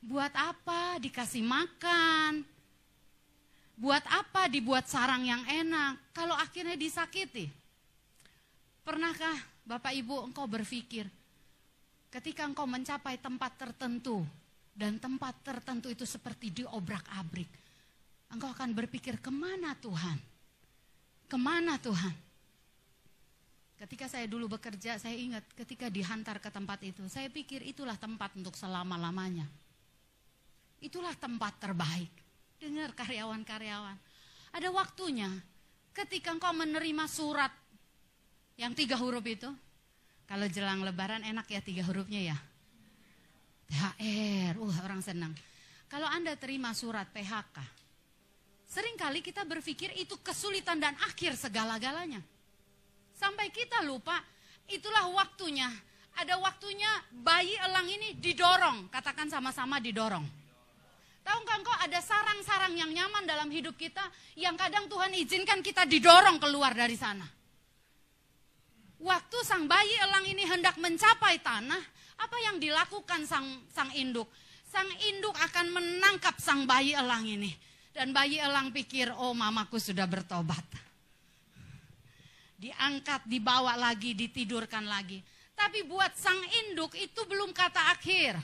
Buat 0.00 0.32
apa 0.32 0.96
dikasih 0.96 1.44
makan? 1.44 2.40
Buat 3.76 4.04
apa 4.08 4.48
dibuat 4.48 4.88
sarang 4.88 5.28
yang 5.28 5.44
enak 5.44 6.00
kalau 6.16 6.32
akhirnya 6.38 6.78
disakiti? 6.78 7.52
Pernahkah 8.80 9.36
Bapak 9.68 9.92
Ibu 9.92 10.32
engkau 10.32 10.48
berpikir 10.48 11.04
ketika 12.10 12.42
engkau 12.42 12.66
mencapai 12.66 13.16
tempat 13.22 13.54
tertentu 13.54 14.26
dan 14.74 14.98
tempat 14.98 15.38
tertentu 15.46 15.86
itu 15.88 16.02
seperti 16.02 16.50
diobrak-abrik, 16.50 17.48
engkau 18.34 18.50
akan 18.50 18.74
berpikir 18.74 19.22
ke 19.22 19.30
mana 19.30 19.78
Tuhan? 19.78 20.18
Ke 21.30 21.38
mana 21.38 21.78
Tuhan? 21.78 22.14
Ketika 23.80 24.12
saya 24.12 24.28
dulu 24.28 24.60
bekerja, 24.60 25.00
saya 25.00 25.16
ingat 25.16 25.40
ketika 25.56 25.88
dihantar 25.88 26.36
ke 26.36 26.52
tempat 26.52 26.84
itu, 26.84 27.00
saya 27.08 27.32
pikir 27.32 27.64
itulah 27.64 27.96
tempat 27.96 28.36
untuk 28.36 28.52
selama-lamanya. 28.52 29.48
Itulah 30.84 31.16
tempat 31.16 31.56
terbaik. 31.56 32.12
Dengar 32.60 32.92
karyawan-karyawan. 32.92 33.96
Ada 34.52 34.68
waktunya 34.68 35.32
ketika 35.96 36.36
engkau 36.36 36.52
menerima 36.52 37.08
surat 37.08 37.48
yang 38.60 38.76
tiga 38.76 39.00
huruf 39.00 39.24
itu. 39.24 39.48
Kalau 40.30 40.46
jelang 40.46 40.86
lebaran 40.86 41.26
enak 41.26 41.50
ya 41.50 41.58
tiga 41.58 41.82
hurufnya 41.82 42.22
ya. 42.22 42.38
THR, 43.66 44.54
uh 44.62 44.76
orang 44.86 45.02
senang. 45.02 45.34
Kalau 45.90 46.06
Anda 46.06 46.38
terima 46.38 46.70
surat 46.70 47.10
PHK, 47.10 47.80
Seringkali 48.70 49.18
kita 49.18 49.42
berpikir 49.42 49.90
itu 49.98 50.14
kesulitan 50.22 50.78
dan 50.78 50.94
akhir 51.02 51.34
segala-galanya. 51.34 52.22
Sampai 53.18 53.50
kita 53.50 53.82
lupa, 53.82 54.14
itulah 54.70 55.10
waktunya. 55.10 55.66
Ada 56.14 56.38
waktunya 56.38 56.86
bayi 57.10 57.58
elang 57.58 57.90
ini 57.90 58.14
didorong, 58.14 58.86
katakan 58.86 59.26
sama-sama 59.26 59.82
didorong. 59.82 60.22
Tahu 61.26 61.38
nggak 61.42 61.58
engkau 61.66 61.76
ada 61.82 61.98
sarang-sarang 61.98 62.78
yang 62.78 62.94
nyaman 62.94 63.26
dalam 63.26 63.50
hidup 63.50 63.74
kita 63.74 64.06
yang 64.38 64.54
kadang 64.54 64.86
Tuhan 64.86 65.18
izinkan 65.18 65.66
kita 65.66 65.82
didorong 65.90 66.38
keluar 66.38 66.70
dari 66.70 66.94
sana. 66.94 67.26
Waktu 69.00 69.38
sang 69.48 69.64
bayi 69.64 69.96
elang 69.96 70.28
ini 70.28 70.44
hendak 70.44 70.76
mencapai 70.76 71.40
tanah, 71.40 71.80
apa 72.20 72.36
yang 72.44 72.60
dilakukan 72.60 73.24
sang 73.24 73.48
sang 73.72 73.88
induk? 73.96 74.28
Sang 74.68 74.86
induk 75.08 75.32
akan 75.40 75.72
menangkap 75.72 76.36
sang 76.36 76.68
bayi 76.68 76.92
elang 76.92 77.24
ini 77.24 77.48
dan 77.96 78.12
bayi 78.12 78.36
elang 78.36 78.70
pikir, 78.70 79.10
oh 79.16 79.32
mamaku 79.32 79.80
sudah 79.80 80.04
bertobat. 80.04 80.62
Diangkat, 82.60 83.24
dibawa 83.24 83.72
lagi, 83.72 84.12
ditidurkan 84.12 84.84
lagi. 84.84 85.24
Tapi 85.56 85.80
buat 85.88 86.12
sang 86.12 86.40
induk 86.68 86.92
itu 86.96 87.24
belum 87.24 87.56
kata 87.56 87.96
akhir. 87.96 88.36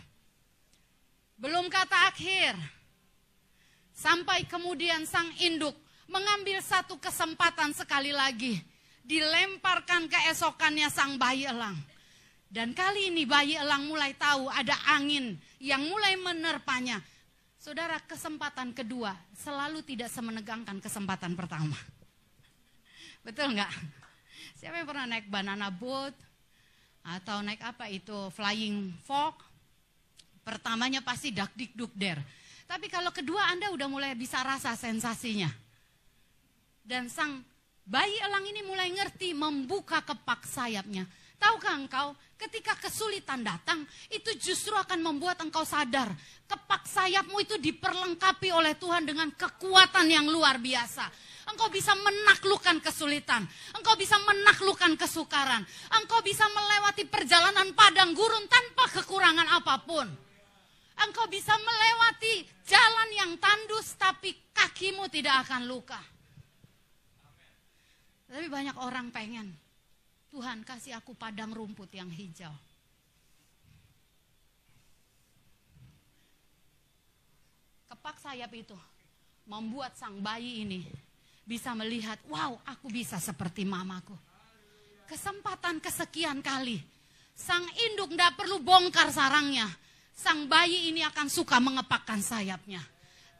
Belum 1.37 1.69
kata 1.69 2.09
akhir. 2.09 2.57
Sampai 3.92 4.49
kemudian 4.49 5.05
sang 5.05 5.29
induk 5.37 5.77
mengambil 6.09 6.64
satu 6.64 6.97
kesempatan 6.97 7.77
sekali 7.77 8.12
lagi. 8.12 8.57
Dilemparkan 9.07 10.11
keesokannya 10.11 10.90
sang 10.90 11.14
bayi 11.14 11.47
elang. 11.47 11.79
Dan 12.51 12.75
kali 12.75 13.14
ini 13.14 13.23
bayi 13.23 13.55
elang 13.55 13.87
mulai 13.87 14.14
tahu 14.19 14.51
ada 14.51 14.75
angin 14.90 15.38
yang 15.62 15.83
mulai 15.87 16.19
menerpanya 16.19 16.99
Saudara, 17.66 17.99
kesempatan 17.99 18.71
kedua 18.71 19.11
selalu 19.35 19.83
tidak 19.83 20.07
semenegangkan 20.14 20.79
kesempatan 20.79 21.35
pertama. 21.35 21.75
Betul 23.27 23.59
nggak? 23.59 23.73
Siapa 24.55 24.79
yang 24.79 24.87
pernah 24.87 25.07
naik 25.11 25.27
banana 25.27 25.66
boat? 25.66 26.14
Atau 27.03 27.42
naik 27.42 27.59
apa 27.66 27.90
itu, 27.90 28.31
flying 28.31 28.95
fox? 29.03 29.42
Pertamanya 30.47 31.03
pasti 31.03 31.35
dak 31.35 31.59
dik 31.59 31.75
duk 31.75 31.90
der. 31.99 32.23
Tapi 32.71 32.87
kalau 32.87 33.11
kedua 33.11 33.51
Anda 33.51 33.75
udah 33.75 33.90
mulai 33.90 34.14
bisa 34.14 34.47
rasa 34.47 34.79
sensasinya. 34.79 35.51
Dan 36.87 37.11
sang 37.11 37.42
bayi 37.87 38.18
elang 38.18 38.42
ini 38.51 38.66
mulai 38.66 38.90
ngerti 38.90 39.31
membuka 39.33 40.03
kepak 40.03 40.42
sayapnya. 40.42 41.07
Tahukah 41.37 41.77
engkau, 41.77 42.16
ketika 42.40 42.75
kesulitan 42.81 43.44
datang, 43.44 43.85
itu 44.09 44.33
justru 44.40 44.72
akan 44.72 45.05
membuat 45.05 45.38
engkau 45.44 45.62
sadar. 45.62 46.11
Kepak 46.49 46.88
sayapmu 46.88 47.38
itu 47.44 47.61
diperlengkapi 47.61 48.49
oleh 48.51 48.75
Tuhan 48.75 49.05
dengan 49.05 49.29
kekuatan 49.31 50.09
yang 50.09 50.27
luar 50.27 50.57
biasa. 50.57 51.07
Engkau 51.46 51.70
bisa 51.70 51.94
menaklukkan 51.94 52.83
kesulitan. 52.83 53.46
Engkau 53.77 53.94
bisa 53.94 54.18
menaklukkan 54.18 54.99
kesukaran. 54.99 55.62
Engkau 55.94 56.18
bisa 56.25 56.49
melewati 56.51 57.07
perjalanan 57.07 57.70
padang 57.77 58.16
gurun 58.16 58.51
tanpa 58.51 58.90
kekurangan 58.99 59.46
apa 59.62 59.77
pun. 59.87 60.09
Engkau 60.96 61.29
bisa 61.29 61.55
melewati 61.55 62.49
jalan 62.64 63.09
yang 63.12 63.33
tandus 63.37 63.94
tapi 63.94 64.33
kakimu 64.57 65.07
tidak 65.12 65.46
akan 65.46 65.68
luka. 65.68 66.15
Tapi 68.27 68.47
banyak 68.51 68.77
orang 68.83 69.15
pengen 69.15 69.55
Tuhan 70.35 70.67
kasih 70.67 70.99
aku 70.99 71.15
padang 71.15 71.55
rumput 71.55 71.89
yang 71.95 72.11
hijau. 72.11 72.53
Kepak 77.87 78.19
sayap 78.19 78.51
itu 78.53 78.77
membuat 79.47 79.95
sang 79.95 80.19
bayi 80.19 80.67
ini 80.67 80.83
bisa 81.47 81.71
melihat, 81.79 82.19
wow 82.27 82.59
aku 82.67 82.91
bisa 82.91 83.23
seperti 83.23 83.62
mamaku. 83.62 84.19
Kesempatan 85.07 85.79
kesekian 85.79 86.43
kali, 86.43 86.83
sang 87.31 87.62
induk 87.87 88.11
tidak 88.11 88.35
perlu 88.35 88.59
bongkar 88.59 89.15
sarangnya. 89.15 89.71
Sang 90.11 90.51
bayi 90.51 90.91
ini 90.91 91.07
akan 91.07 91.31
suka 91.31 91.62
mengepakkan 91.62 92.19
sayapnya. 92.19 92.83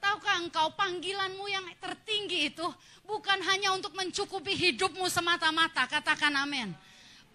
Tahukah 0.07 0.39
engkau 0.39 0.71
panggilanmu 0.79 1.51
yang 1.51 1.67
tertinggi 1.83 2.55
itu 2.55 2.63
bukan 3.03 3.43
hanya 3.43 3.75
untuk 3.75 3.91
mencukupi 3.99 4.55
hidupmu 4.55 5.11
semata-mata, 5.11 5.83
katakan 5.91 6.31
amin 6.47 6.71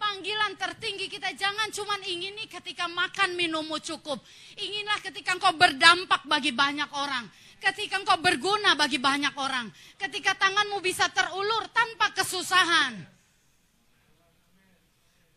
panggilan 0.00 0.58
tertinggi 0.58 1.06
kita 1.06 1.30
jangan 1.38 1.70
cuma 1.70 1.94
ingini 2.02 2.50
ketika 2.50 2.90
makan 2.90 3.38
minummu 3.38 3.78
cukup. 3.78 4.18
Inginlah 4.58 4.98
ketika 4.98 5.38
engkau 5.38 5.54
berdampak 5.54 6.26
bagi 6.26 6.50
banyak 6.50 6.90
orang. 6.90 7.30
Ketika 7.62 8.02
engkau 8.02 8.18
berguna 8.18 8.74
bagi 8.74 8.98
banyak 8.98 9.36
orang. 9.38 9.70
Ketika 9.94 10.34
tanganmu 10.34 10.82
bisa 10.82 11.06
terulur 11.14 11.70
tanpa 11.70 12.10
kesusahan. 12.10 12.98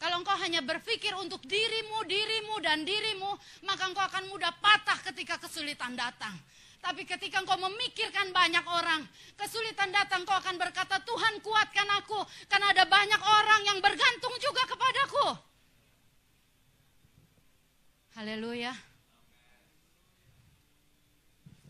Kalau 0.01 0.21
engkau 0.21 0.37
hanya 0.41 0.65
berpikir 0.65 1.13
untuk 1.17 1.45
dirimu, 1.45 2.01
dirimu, 2.05 2.55
dan 2.61 2.81
dirimu, 2.81 3.31
maka 3.65 3.85
engkau 3.85 4.05
akan 4.05 4.23
mudah 4.33 4.53
patah 4.57 4.97
ketika 5.13 5.37
kesulitan 5.37 5.93
datang. 5.93 6.33
Tapi 6.85 7.01
ketika 7.01 7.41
engkau 7.41 7.57
memikirkan 7.57 8.29
banyak 8.29 8.61
orang, 8.61 9.01
kesulitan 9.33 9.89
datang, 9.89 10.21
engkau 10.21 10.37
akan 10.37 10.53
berkata, 10.53 11.01
Tuhan 11.01 11.41
kuatkan 11.41 11.89
aku. 11.97 12.21
Karena 12.45 12.69
ada 12.69 12.85
banyak 12.85 13.21
orang 13.25 13.61
yang 13.65 13.79
bergantung 13.81 14.37
juga 14.37 14.69
kepadaku. 14.69 15.27
Haleluya. 18.21 18.69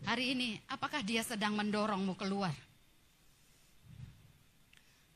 Hari 0.04 0.36
ini, 0.36 0.60
apakah 0.68 1.00
dia 1.00 1.24
sedang 1.24 1.56
mendorongmu 1.56 2.12
keluar? 2.20 2.52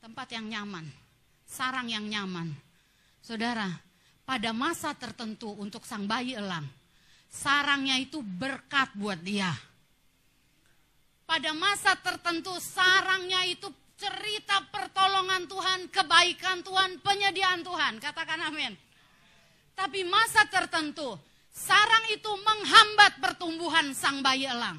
Tempat 0.01 0.33
yang 0.33 0.49
nyaman, 0.49 0.89
sarang 1.45 1.85
yang 1.85 2.09
nyaman. 2.09 2.49
Saudara, 3.21 3.69
pada 4.25 4.49
masa 4.49 4.97
tertentu 4.97 5.53
untuk 5.61 5.85
sang 5.85 6.09
bayi 6.09 6.33
elang. 6.33 6.65
Sarangnya 7.29 8.01
itu 8.01 8.19
berkat 8.25 8.97
buat 8.97 9.21
dia. 9.21 9.53
Pada 11.31 11.55
masa 11.55 11.95
tertentu 11.95 12.51
sarangnya 12.59 13.47
itu 13.47 13.71
cerita 13.95 14.67
pertolongan 14.67 15.47
Tuhan, 15.47 15.87
kebaikan 15.87 16.59
Tuhan, 16.59 16.99
penyediaan 16.99 17.63
Tuhan. 17.63 18.03
Katakan 18.03 18.51
amin. 18.51 18.75
Tapi 19.71 20.03
masa 20.03 20.43
tertentu 20.51 21.15
sarang 21.47 22.03
itu 22.11 22.27
menghambat 22.27 23.23
pertumbuhan 23.23 23.95
sang 23.95 24.19
bayi 24.19 24.43
elang. 24.43 24.75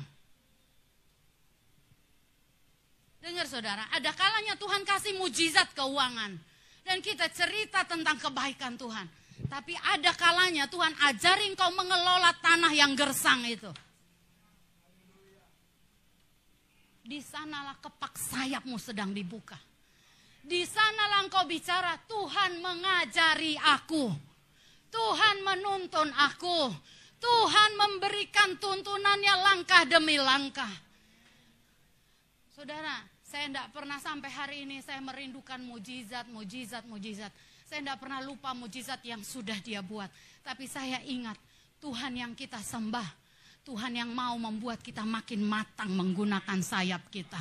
Dengar 3.24 3.48
saudara, 3.48 3.88
ada 3.88 4.12
kalanya 4.12 4.52
Tuhan 4.60 4.84
kasih 4.84 5.16
mujizat 5.16 5.72
keuangan. 5.72 6.36
Dan 6.84 7.00
kita 7.00 7.32
cerita 7.32 7.88
tentang 7.88 8.20
kebaikan 8.20 8.76
Tuhan. 8.76 9.08
Tapi 9.48 9.72
ada 9.88 10.12
kalanya 10.12 10.68
Tuhan 10.68 10.92
ajarin 11.00 11.56
kau 11.56 11.72
mengelola 11.72 12.36
tanah 12.44 12.76
yang 12.76 12.92
gersang 12.92 13.40
itu. 13.48 13.72
Di 17.12 17.20
sanalah 17.20 17.76
kepak 17.76 18.16
sayapmu 18.16 18.80
sedang 18.80 19.12
dibuka. 19.12 19.60
Di 20.40 20.64
sanalah 20.64 21.20
engkau 21.20 21.44
bicara, 21.44 22.00
Tuhan 22.08 22.56
mengajari 22.64 23.52
aku. 23.60 24.08
Tuhan 24.88 25.44
menuntun 25.44 26.08
aku. 26.08 26.72
Tuhan 27.20 27.70
memberikan 27.76 28.56
tuntunannya 28.56 29.34
langkah 29.44 29.84
demi 29.84 30.16
langkah. 30.16 30.72
Saudara, 32.56 33.04
saya 33.20 33.44
tidak 33.52 33.68
pernah 33.76 34.00
sampai 34.00 34.30
hari 34.32 34.56
ini 34.64 34.80
saya 34.80 35.04
merindukan 35.04 35.60
mujizat, 35.60 36.24
mujizat, 36.32 36.88
mujizat. 36.88 37.28
Saya 37.68 37.84
tidak 37.84 38.00
pernah 38.00 38.24
lupa 38.24 38.56
mujizat 38.56 39.04
yang 39.04 39.20
sudah 39.20 39.60
dia 39.60 39.84
buat. 39.84 40.08
Tapi 40.40 40.64
saya 40.64 40.96
ingat 41.04 41.36
Tuhan 41.76 42.16
yang 42.16 42.32
kita 42.32 42.64
sembah. 42.64 43.21
Tuhan 43.62 43.94
yang 43.94 44.10
mau 44.10 44.34
membuat 44.34 44.82
kita 44.82 45.06
makin 45.06 45.46
matang 45.46 45.94
menggunakan 45.94 46.58
sayap 46.58 47.06
kita. 47.14 47.38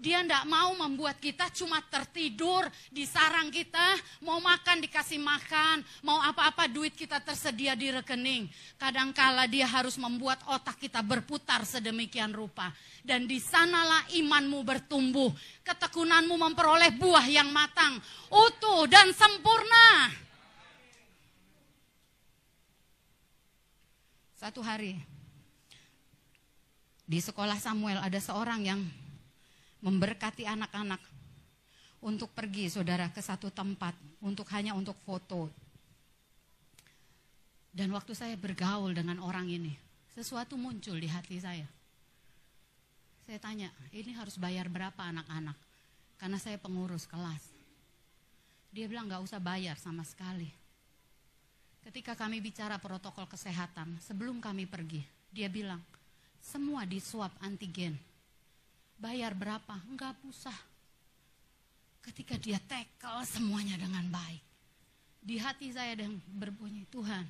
Dia 0.00 0.24
tidak 0.24 0.48
mau 0.48 0.72
membuat 0.72 1.20
kita 1.20 1.52
cuma 1.52 1.76
tertidur 1.84 2.64
di 2.88 3.04
sarang 3.04 3.52
kita, 3.52 4.00
mau 4.24 4.40
makan 4.40 4.80
dikasih 4.80 5.20
makan, 5.20 5.84
mau 6.00 6.16
apa-apa 6.24 6.64
duit 6.72 6.96
kita 6.96 7.20
tersedia 7.20 7.76
di 7.76 7.92
rekening. 7.92 8.48
Kadangkala 8.80 9.44
dia 9.44 9.68
harus 9.68 10.00
membuat 10.00 10.40
otak 10.48 10.80
kita 10.80 11.04
berputar 11.04 11.68
sedemikian 11.68 12.32
rupa. 12.32 12.72
Dan 13.04 13.28
di 13.28 13.36
sanalah 13.36 14.08
imanmu 14.16 14.64
bertumbuh, 14.64 15.32
ketekunanmu 15.68 16.32
memperoleh 16.32 16.96
buah 16.96 17.28
yang 17.28 17.52
matang, 17.52 18.00
utuh 18.32 18.88
dan 18.88 19.12
sempurna. 19.12 20.16
Satu 24.40 24.64
hari 24.64 25.09
di 27.10 27.18
sekolah 27.18 27.58
Samuel 27.58 27.98
ada 27.98 28.22
seorang 28.22 28.62
yang 28.62 28.78
memberkati 29.82 30.46
anak-anak 30.46 31.02
untuk 32.06 32.30
pergi 32.30 32.70
saudara 32.70 33.10
ke 33.10 33.18
satu 33.18 33.50
tempat 33.50 33.98
untuk 34.22 34.46
hanya 34.54 34.78
untuk 34.78 34.94
foto. 35.02 35.50
Dan 37.74 37.90
waktu 37.90 38.14
saya 38.14 38.38
bergaul 38.38 38.94
dengan 38.94 39.18
orang 39.26 39.50
ini, 39.50 39.74
sesuatu 40.14 40.54
muncul 40.54 40.94
di 41.02 41.10
hati 41.10 41.42
saya. 41.42 41.66
Saya 43.26 43.42
tanya, 43.42 43.74
ini 43.90 44.14
harus 44.14 44.38
bayar 44.38 44.70
berapa 44.70 45.02
anak-anak? 45.02 45.58
Karena 46.14 46.38
saya 46.38 46.62
pengurus 46.62 47.10
kelas. 47.10 47.42
Dia 48.70 48.86
bilang 48.86 49.10
nggak 49.10 49.22
usah 49.26 49.42
bayar 49.42 49.74
sama 49.82 50.06
sekali. 50.06 50.46
Ketika 51.82 52.14
kami 52.14 52.38
bicara 52.38 52.78
protokol 52.78 53.26
kesehatan, 53.26 53.98
sebelum 53.98 54.38
kami 54.38 54.66
pergi, 54.66 55.02
dia 55.30 55.50
bilang, 55.50 55.82
semua 56.40 56.88
di 56.88 56.98
swab 56.98 57.30
antigen 57.44 57.96
Bayar 59.00 59.32
berapa? 59.32 59.80
Enggak 59.88 60.12
usah. 60.28 60.54
Ketika 62.04 62.36
dia 62.36 62.60
tackle 62.60 63.24
semuanya 63.24 63.80
dengan 63.80 64.04
baik. 64.12 64.44
Di 65.24 65.40
hati 65.40 65.72
saya 65.72 65.96
dan 65.96 66.20
berbunyi, 66.28 66.84
Tuhan, 66.92 67.24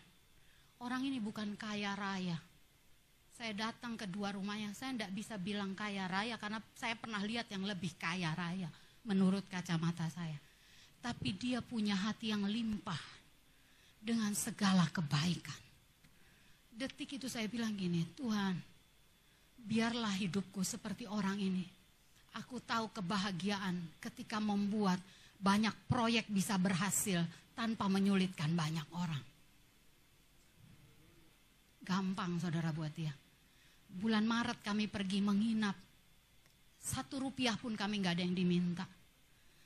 orang 0.83 1.07
ini 1.07 1.23
bukan 1.23 1.55
kaya 1.55 1.95
raya. 1.95 2.35
Saya 3.39 3.71
datang 3.71 3.95
ke 3.95 4.03
dua 4.11 4.35
rumahnya, 4.35 4.75
saya 4.75 4.99
tidak 4.99 5.15
bisa 5.15 5.39
bilang 5.39 5.79
kaya 5.79 6.11
raya 6.11 6.35
karena 6.43 6.59
saya 6.75 6.99
pernah 6.99 7.23
lihat 7.23 7.47
yang 7.55 7.63
lebih 7.63 7.95
kaya 7.95 8.35
raya 8.35 8.67
menurut 9.07 9.47
kacamata 9.47 10.11
saya. 10.11 10.39
Tapi 10.99 11.39
dia 11.39 11.63
punya 11.63 11.95
hati 11.95 12.35
yang 12.35 12.51
limpah 12.51 13.01
dengan 14.03 14.35
segala 14.35 14.91
kebaikan. 14.91 15.63
Detik 16.75 17.15
itu 17.23 17.31
saya 17.31 17.47
bilang 17.47 17.79
gini, 17.79 18.07
Tuhan, 18.19 18.70
biarlah 19.65 20.15
hidupku 20.17 20.65
seperti 20.65 21.05
orang 21.09 21.37
ini. 21.41 21.65
Aku 22.39 22.63
tahu 22.63 22.95
kebahagiaan 22.95 23.79
ketika 23.99 24.39
membuat 24.39 25.03
banyak 25.41 25.73
proyek 25.91 26.31
bisa 26.31 26.55
berhasil 26.61 27.25
tanpa 27.57 27.91
menyulitkan 27.91 28.55
banyak 28.55 28.87
orang. 28.95 29.23
Gampang 31.83 32.39
saudara 32.39 32.71
buat 32.71 32.93
dia. 32.95 33.11
Bulan 33.91 34.23
Maret 34.23 34.63
kami 34.63 34.87
pergi 34.87 35.19
menginap. 35.19 35.75
Satu 36.79 37.19
rupiah 37.19 37.59
pun 37.59 37.75
kami 37.75 37.99
nggak 37.99 38.15
ada 38.15 38.23
yang 38.23 38.37
diminta. 38.37 38.87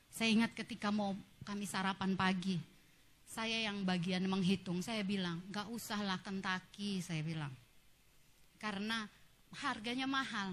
Saya 0.09 0.31
ingat 0.33 0.57
ketika 0.57 0.89
mau 0.89 1.13
kami 1.45 1.69
sarapan 1.69 2.17
pagi. 2.17 2.57
Saya 3.29 3.67
yang 3.67 3.83
bagian 3.83 4.25
menghitung, 4.31 4.79
saya 4.79 5.03
bilang, 5.03 5.43
gak 5.51 5.67
usahlah 5.67 6.23
Kentucky, 6.23 7.03
saya 7.03 7.19
bilang. 7.19 7.51
Karena 8.63 9.11
harganya 9.57 10.05
mahal. 10.05 10.53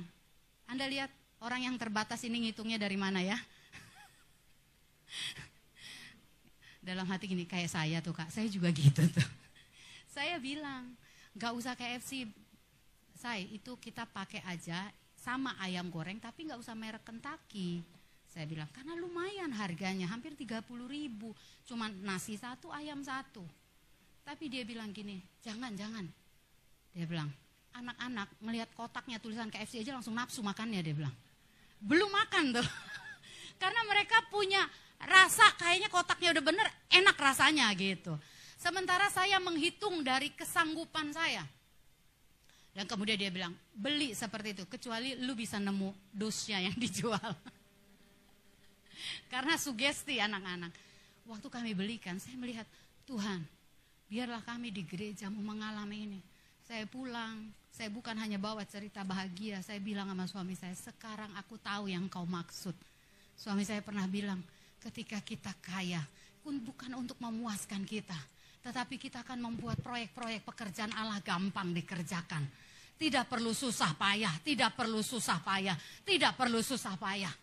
Anda 0.70 0.88
lihat 0.88 1.12
orang 1.42 1.68
yang 1.68 1.76
terbatas 1.76 2.24
ini 2.24 2.50
ngitungnya 2.50 2.78
dari 2.78 2.96
mana 2.96 3.20
ya? 3.20 3.36
Dalam 6.88 7.06
hati 7.10 7.30
gini, 7.30 7.46
kayak 7.46 7.70
saya 7.70 8.00
tuh 8.00 8.14
kak, 8.14 8.32
saya 8.34 8.50
juga 8.50 8.72
gitu 8.74 9.06
tuh. 9.10 9.28
Saya 10.12 10.36
bilang, 10.44 10.92
gak 11.40 11.56
usah 11.56 11.72
KFC, 11.72 12.28
saya 13.16 13.48
itu 13.48 13.80
kita 13.80 14.04
pakai 14.04 14.44
aja 14.44 14.92
sama 15.16 15.56
ayam 15.64 15.88
goreng 15.88 16.20
tapi 16.20 16.52
gak 16.52 16.60
usah 16.60 16.76
merek 16.76 17.08
Kentucky. 17.08 17.80
Saya 18.28 18.44
bilang, 18.48 18.68
karena 18.72 18.96
lumayan 18.96 19.52
harganya, 19.56 20.08
hampir 20.08 20.36
30 20.36 20.64
ribu. 20.88 21.36
Cuman 21.68 21.92
nasi 22.04 22.40
satu, 22.40 22.72
ayam 22.72 23.04
satu. 23.04 23.44
Tapi 24.24 24.48
dia 24.48 24.64
bilang 24.64 24.96
gini, 24.96 25.20
jangan, 25.44 25.76
jangan. 25.76 26.08
Dia 26.96 27.08
bilang, 27.08 27.28
anak-anak 27.76 28.28
melihat 28.44 28.70
kotaknya 28.76 29.18
tulisan 29.18 29.48
KFC 29.48 29.82
aja 29.82 29.96
langsung 29.96 30.16
nafsu 30.16 30.44
makannya 30.44 30.82
dia 30.84 30.96
bilang. 30.96 31.16
Belum 31.82 32.10
makan 32.12 32.62
tuh. 32.62 32.68
Karena 33.62 33.82
mereka 33.88 34.22
punya 34.30 34.66
rasa 35.02 35.46
kayaknya 35.58 35.90
kotaknya 35.90 36.38
udah 36.38 36.44
bener, 36.46 36.68
enak 36.94 37.18
rasanya 37.18 37.70
gitu. 37.74 38.14
Sementara 38.62 39.10
saya 39.10 39.42
menghitung 39.42 40.06
dari 40.06 40.30
kesanggupan 40.38 41.10
saya. 41.10 41.42
Dan 42.72 42.88
kemudian 42.88 43.20
dia 43.20 43.34
bilang, 43.34 43.52
beli 43.76 44.16
seperti 44.16 44.56
itu, 44.56 44.64
kecuali 44.70 45.20
lu 45.20 45.36
bisa 45.36 45.60
nemu 45.60 45.92
dosnya 46.14 46.64
yang 46.64 46.76
dijual. 46.84 47.34
Karena 49.28 49.58
sugesti 49.60 50.22
anak-anak. 50.22 50.72
Waktu 51.28 51.48
kami 51.52 51.72
belikan, 51.76 52.22
saya 52.22 52.38
melihat, 52.40 52.64
Tuhan, 53.04 53.44
biarlah 54.08 54.46
kami 54.46 54.72
di 54.72 54.88
gereja 54.88 55.28
mau 55.28 55.44
mengalami 55.44 55.98
ini. 56.08 56.22
Saya 56.64 56.88
pulang, 56.88 57.52
saya 57.72 57.88
bukan 57.88 58.14
hanya 58.20 58.36
bawa 58.36 58.68
cerita 58.68 59.02
bahagia, 59.02 59.64
saya 59.64 59.80
bilang 59.80 60.12
sama 60.12 60.28
suami 60.28 60.54
saya, 60.60 60.76
sekarang 60.76 61.32
aku 61.40 61.56
tahu 61.56 61.88
yang 61.88 62.12
kau 62.12 62.28
maksud. 62.28 62.76
Suami 63.40 63.64
saya 63.64 63.80
pernah 63.80 64.06
bilang, 64.06 64.44
ketika 64.84 65.18
kita 65.24 65.56
kaya, 65.64 66.04
bukan 66.44 66.92
untuk 67.00 67.16
memuaskan 67.24 67.88
kita, 67.88 68.18
tetapi 68.62 69.00
kita 69.00 69.24
akan 69.26 69.40
membuat 69.50 69.80
proyek-proyek 69.82 70.46
pekerjaan 70.46 70.94
Allah 70.94 71.24
gampang 71.24 71.74
dikerjakan. 71.74 72.46
Tidak 73.02 73.26
perlu 73.26 73.50
susah 73.50 73.98
payah, 73.98 74.36
tidak 74.46 74.78
perlu 74.78 75.02
susah 75.02 75.42
payah, 75.42 75.74
tidak 76.06 76.38
perlu 76.38 76.62
susah 76.62 76.94
payah. 77.00 77.34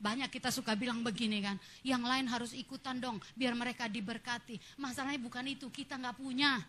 Banyak 0.00 0.30
kita 0.30 0.54
suka 0.54 0.78
bilang 0.78 1.02
begini 1.02 1.42
kan, 1.42 1.58
yang 1.82 2.00
lain 2.00 2.30
harus 2.30 2.54
ikutan 2.54 3.02
dong, 3.02 3.18
biar 3.34 3.58
mereka 3.58 3.90
diberkati. 3.90 4.56
Masalahnya 4.78 5.18
bukan 5.18 5.44
itu, 5.50 5.66
kita 5.68 5.98
nggak 5.98 6.14
punya. 6.14 6.62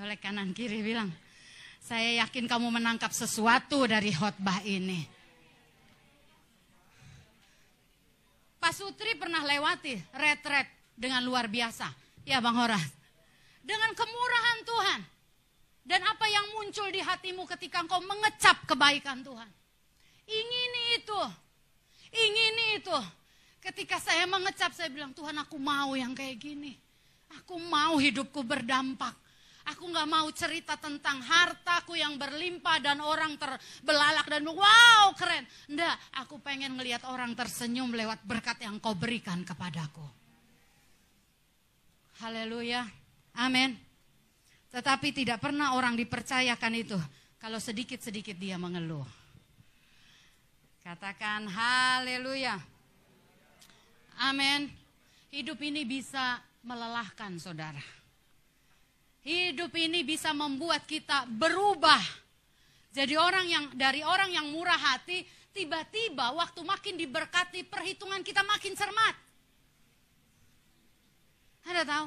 Oleh 0.00 0.16
kanan 0.16 0.56
kiri 0.56 0.80
bilang, 0.80 1.12
saya 1.76 2.24
yakin 2.24 2.48
kamu 2.48 2.72
menangkap 2.80 3.12
sesuatu 3.12 3.84
dari 3.84 4.08
khotbah 4.16 4.64
ini. 4.64 5.04
Pak 8.56 8.72
Sutri 8.72 9.12
pernah 9.20 9.44
lewati 9.44 9.96
retret 10.16 10.96
dengan 10.96 11.20
luar 11.20 11.52
biasa. 11.52 11.92
Ya 12.24 12.40
Bang 12.40 12.56
Horas. 12.56 12.84
Dengan 13.60 13.92
kemurahan 13.92 14.58
Tuhan. 14.64 15.00
Dan 15.84 16.00
apa 16.04 16.28
yang 16.28 16.48
muncul 16.56 16.88
di 16.88 17.00
hatimu 17.04 17.44
ketika 17.56 17.84
engkau 17.84 18.00
mengecap 18.00 18.56
kebaikan 18.64 19.20
Tuhan. 19.20 19.48
Ingin 20.28 20.72
itu. 20.96 21.20
Ingin 22.08 22.56
itu. 22.80 22.98
Ketika 23.60 24.00
saya 24.00 24.24
mengecap, 24.24 24.72
saya 24.72 24.88
bilang, 24.88 25.12
Tuhan 25.12 25.36
aku 25.36 25.60
mau 25.60 25.92
yang 25.92 26.16
kayak 26.16 26.40
gini. 26.40 26.72
Aku 27.42 27.60
mau 27.60 28.00
hidupku 28.00 28.40
berdampak. 28.40 29.12
Aku 29.70 29.86
nggak 29.86 30.08
mau 30.10 30.26
cerita 30.34 30.74
tentang 30.74 31.22
hartaku 31.22 31.94
yang 31.94 32.18
berlimpah 32.18 32.82
dan 32.82 32.98
orang 32.98 33.38
terbelalak 33.38 34.26
dan 34.26 34.42
wow 34.46 35.14
keren. 35.14 35.46
Enggak, 35.70 35.94
aku 36.16 36.42
pengen 36.42 36.74
ngelihat 36.74 37.06
orang 37.06 37.36
tersenyum 37.38 37.94
lewat 37.94 38.24
berkat 38.26 38.58
yang 38.66 38.82
kau 38.82 38.98
berikan 38.98 39.46
kepadaku. 39.46 40.02
Haleluya. 42.20 42.82
Amin. 43.38 43.78
Tetapi 44.70 45.14
tidak 45.14 45.38
pernah 45.38 45.74
orang 45.78 45.94
dipercayakan 45.94 46.72
itu 46.74 46.98
kalau 47.38 47.62
sedikit-sedikit 47.62 48.34
dia 48.38 48.58
mengeluh. 48.58 49.06
Katakan 50.82 51.46
haleluya. 51.46 52.58
Amin. 54.18 54.68
Hidup 55.30 55.62
ini 55.62 55.86
bisa 55.86 56.42
melelahkan 56.66 57.38
saudara. 57.38 57.99
Hidup 59.20 59.76
ini 59.76 60.00
bisa 60.00 60.32
membuat 60.32 60.88
kita 60.88 61.28
berubah. 61.28 62.00
Jadi 62.90 63.14
orang 63.14 63.46
yang 63.46 63.64
dari 63.76 64.00
orang 64.00 64.32
yang 64.32 64.48
murah 64.48 64.78
hati, 64.78 65.22
tiba-tiba 65.52 66.32
waktu 66.32 66.60
makin 66.64 66.96
diberkati 66.96 67.68
perhitungan 67.68 68.24
kita 68.24 68.40
makin 68.42 68.72
cermat. 68.72 69.14
Anda 71.68 71.84
tahu? 71.84 72.06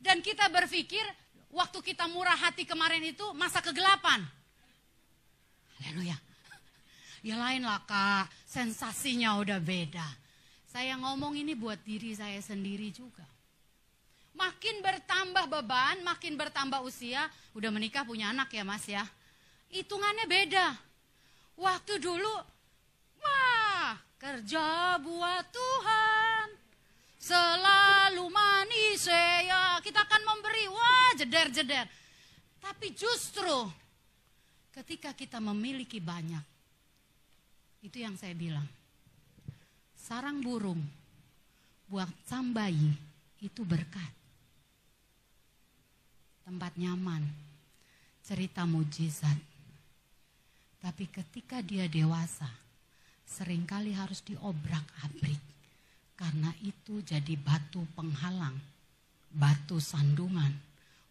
Dan 0.00 0.22
kita 0.22 0.46
berpikir 0.48 1.02
waktu 1.50 1.78
kita 1.82 2.06
murah 2.06 2.38
hati 2.38 2.62
kemarin 2.62 3.02
itu 3.02 3.26
masa 3.34 3.58
kegelapan. 3.58 4.22
Haleluya. 5.82 6.16
Ya 7.26 7.34
lain 7.34 7.66
lah 7.66 7.82
kak, 7.82 8.30
sensasinya 8.46 9.42
udah 9.42 9.58
beda. 9.58 10.06
Saya 10.70 10.94
ngomong 10.94 11.34
ini 11.34 11.58
buat 11.58 11.82
diri 11.82 12.14
saya 12.14 12.38
sendiri 12.38 12.94
juga. 12.94 13.26
Makin 14.36 14.84
bertambah 14.84 15.48
beban, 15.48 16.04
makin 16.04 16.36
bertambah 16.36 16.84
usia, 16.84 17.24
udah 17.56 17.72
menikah 17.72 18.04
punya 18.04 18.36
anak 18.36 18.52
ya 18.52 18.62
mas 18.68 18.84
ya. 18.84 19.00
Hitungannya 19.72 20.28
beda. 20.28 20.76
Waktu 21.56 21.96
dulu, 21.96 22.36
wah 23.24 23.96
kerja 24.20 25.00
buat 25.00 25.44
Tuhan. 25.48 26.46
Selalu 27.16 28.28
manis 28.28 29.08
ya, 29.08 29.80
kita 29.80 30.04
akan 30.04 30.22
memberi, 30.22 30.68
wah 30.68 31.10
jeder-jeder. 31.16 31.88
Tapi 32.60 32.92
justru 32.92 33.72
ketika 34.76 35.16
kita 35.16 35.40
memiliki 35.40 35.96
banyak, 35.96 36.44
itu 37.80 38.04
yang 38.04 38.20
saya 38.20 38.36
bilang. 38.36 38.68
Sarang 39.96 40.38
burung 40.38 40.78
buat 41.90 42.06
sang 42.28 42.54
bayi 42.54 42.94
itu 43.42 43.66
berkat 43.66 44.15
tempat 46.46 46.78
nyaman, 46.78 47.26
cerita 48.22 48.62
mujizat. 48.62 49.34
Tapi 50.78 51.10
ketika 51.10 51.58
dia 51.58 51.90
dewasa, 51.90 52.46
sering 53.26 53.66
kali 53.66 53.90
harus 53.90 54.22
diobrak-abrik. 54.22 55.42
Karena 56.14 56.54
itu 56.62 57.02
jadi 57.02 57.34
batu 57.34 57.82
penghalang, 57.98 58.54
batu 59.34 59.82
sandungan 59.82 60.54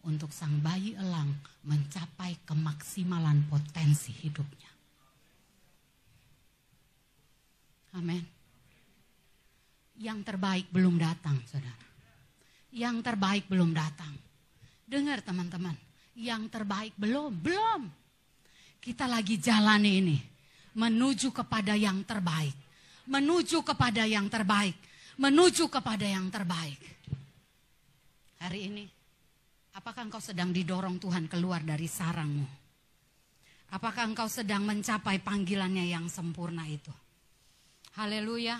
untuk 0.08 0.32
sang 0.32 0.63
bayi 0.63 0.95
elang 0.95 1.36
mencapai 1.67 2.39
kemaksimalan 2.48 3.43
potensi 3.52 4.15
hidupnya. 4.15 4.71
Amin. 8.00 8.24
Yang 10.00 10.19
terbaik 10.32 10.71
belum 10.71 10.95
datang, 10.95 11.38
saudara. 11.43 11.86
Yang 12.71 13.04
terbaik 13.04 13.45
belum 13.52 13.76
datang. 13.76 14.24
Dengar 14.86 15.26
teman-teman, 15.26 15.74
yang 16.13 16.45
terbaik 16.48 16.93
belum, 16.95 17.34
belum. 17.41 17.82
Kita 18.78 19.10
lagi 19.10 19.41
jalani 19.41 19.91
ini 19.98 20.17
menuju 20.76 21.32
kepada 21.32 21.74
yang 21.74 22.04
terbaik, 22.06 22.54
menuju 23.10 23.63
kepada 23.65 24.06
yang 24.06 24.30
terbaik, 24.30 24.76
menuju 25.17 25.71
kepada 25.71 26.06
yang 26.06 26.28
terbaik. 26.30 26.78
Hari 28.45 28.60
ini, 28.69 28.86
apakah 29.74 30.06
engkau 30.06 30.21
sedang 30.21 30.54
didorong 30.54 31.02
Tuhan 31.02 31.26
keluar 31.26 31.63
dari 31.65 31.89
sarangmu? 31.89 32.45
Apakah 33.74 34.06
engkau 34.06 34.30
sedang 34.30 34.62
mencapai 34.62 35.17
panggilannya 35.24 35.89
yang 35.89 36.06
sempurna 36.06 36.69
itu? 36.69 36.93
Haleluya. 37.98 38.60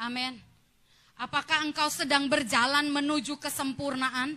Amin. 0.00 0.36
Apakah 1.16 1.64
engkau 1.64 1.88
sedang 1.88 2.28
berjalan 2.28 2.90
menuju 2.90 3.38
kesempurnaan? 3.38 4.36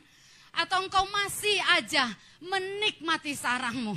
Atau 0.55 0.85
engkau 0.85 1.05
masih 1.09 1.57
aja 1.77 2.09
menikmati 2.41 3.37
sarangmu? 3.37 3.95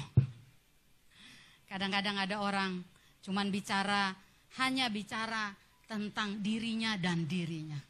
Kadang-kadang 1.67 2.21
ada 2.21 2.37
orang 2.45 2.85
cuman 3.25 3.49
bicara, 3.49 4.13
hanya 4.61 4.93
bicara 4.93 5.57
tentang 5.89 6.45
dirinya 6.45 7.01
dan 7.01 7.25
dirinya. 7.25 7.81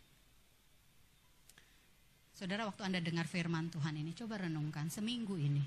Saudara, 2.42 2.66
waktu 2.66 2.82
Anda 2.86 2.98
dengar 2.98 3.30
firman 3.30 3.70
Tuhan 3.70 3.94
ini, 3.98 4.14
coba 4.18 4.42
renungkan 4.42 4.90
seminggu 4.90 5.38
ini. 5.38 5.62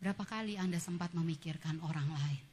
Berapa 0.00 0.24
kali 0.24 0.56
Anda 0.56 0.80
sempat 0.80 1.12
memikirkan 1.12 1.84
orang 1.84 2.08
lain? 2.08 2.44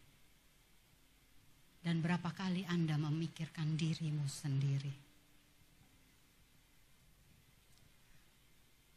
Dan 1.80 2.02
berapa 2.02 2.34
kali 2.34 2.66
Anda 2.66 2.98
memikirkan 2.98 3.78
dirimu 3.78 4.26
sendiri? 4.26 5.05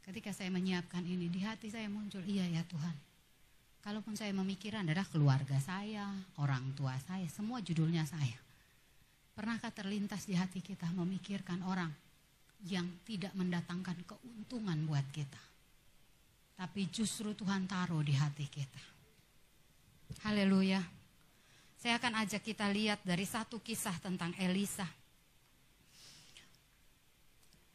Ketika 0.09 0.33
saya 0.33 0.49
menyiapkan 0.49 1.05
ini, 1.05 1.29
di 1.29 1.45
hati 1.45 1.69
saya 1.69 1.85
muncul, 1.93 2.25
iya 2.25 2.49
ya 2.49 2.65
Tuhan. 2.65 2.97
Kalaupun 3.85 4.17
saya 4.17 4.33
memikirkan 4.33 4.89
adalah 4.89 5.05
keluarga 5.05 5.61
saya, 5.61 6.09
orang 6.41 6.73
tua 6.73 6.97
saya, 7.05 7.29
semua 7.29 7.61
judulnya 7.61 8.09
saya. 8.09 8.41
Pernahkah 9.37 9.69
terlintas 9.69 10.25
di 10.25 10.33
hati 10.33 10.65
kita 10.65 10.89
memikirkan 10.97 11.61
orang 11.61 11.93
yang 12.65 12.89
tidak 13.05 13.37
mendatangkan 13.37 14.01
keuntungan 14.09 14.81
buat 14.89 15.05
kita? 15.13 15.43
Tapi 16.57 16.89
justru 16.89 17.37
Tuhan 17.37 17.69
taruh 17.69 18.01
di 18.01 18.17
hati 18.17 18.49
kita. 18.49 18.83
Haleluya. 20.25 20.81
Saya 21.77 22.01
akan 22.01 22.25
ajak 22.25 22.49
kita 22.49 22.65
lihat 22.73 23.05
dari 23.05 23.29
satu 23.29 23.61
kisah 23.61 24.01
tentang 24.01 24.33
Elisa. 24.41 24.89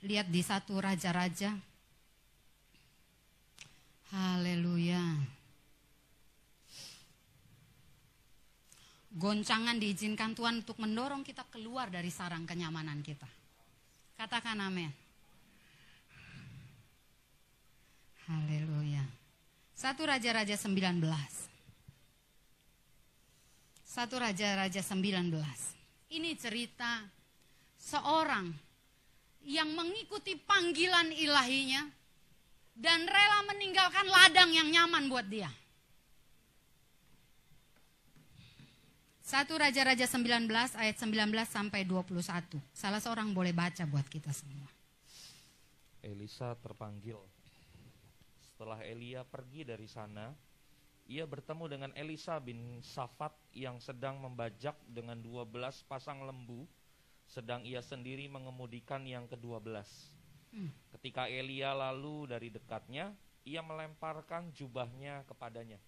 Lihat 0.02 0.34
di 0.34 0.42
satu 0.42 0.82
raja-raja 0.82 1.73
Haleluya. 4.14 5.02
Goncangan 9.14 9.82
diizinkan 9.82 10.38
Tuhan 10.38 10.62
untuk 10.62 10.78
mendorong 10.78 11.26
kita 11.26 11.42
keluar 11.50 11.90
dari 11.90 12.14
sarang 12.14 12.46
kenyamanan 12.46 13.02
kita. 13.02 13.26
Katakan 14.14 14.62
amin. 14.62 14.94
Haleluya. 18.30 19.02
Satu 19.74 20.06
Raja-Raja 20.06 20.62
19. 20.62 21.02
Satu 23.82 24.16
Raja-Raja 24.22 24.82
19. 24.86 25.34
Ini 26.14 26.38
cerita 26.38 27.02
seorang 27.82 28.46
yang 29.42 29.74
mengikuti 29.74 30.38
panggilan 30.38 31.10
ilahinya 31.10 32.03
dan 32.74 33.06
rela 33.06 33.40
meninggalkan 33.54 34.08
ladang 34.10 34.50
yang 34.50 34.70
nyaman 34.70 35.10
buat 35.10 35.26
dia. 35.30 35.50
Satu 39.24 39.58
Raja-Raja 39.58 40.06
19 40.06 40.46
ayat 40.78 40.98
19 41.00 41.32
sampai 41.48 41.88
21. 41.88 42.60
Salah 42.76 43.02
seorang 43.02 43.32
boleh 43.34 43.56
baca 43.56 43.82
buat 43.88 44.06
kita 44.06 44.30
semua. 44.30 44.68
Elisa 46.04 46.54
terpanggil. 46.60 47.18
Setelah 48.44 48.84
Elia 48.84 49.24
pergi 49.24 49.64
dari 49.64 49.88
sana, 49.88 50.30
ia 51.10 51.24
bertemu 51.24 51.66
dengan 51.66 51.92
Elisa 51.96 52.38
bin 52.38 52.84
Safat 52.84 53.32
yang 53.56 53.80
sedang 53.80 54.20
membajak 54.22 54.76
dengan 54.86 55.18
12 55.18 55.50
pasang 55.88 56.28
lembu, 56.28 56.68
sedang 57.26 57.64
ia 57.64 57.80
sendiri 57.80 58.28
mengemudikan 58.30 59.02
yang 59.08 59.26
ke-12. 59.32 60.13
Ketika 60.94 61.26
Elia 61.26 61.74
lalu 61.74 62.30
dari 62.30 62.54
dekatnya, 62.54 63.12
ia 63.44 63.60
melemparkan 63.66 64.54
jubahnya 64.54 65.26
kepadanya. 65.26 65.82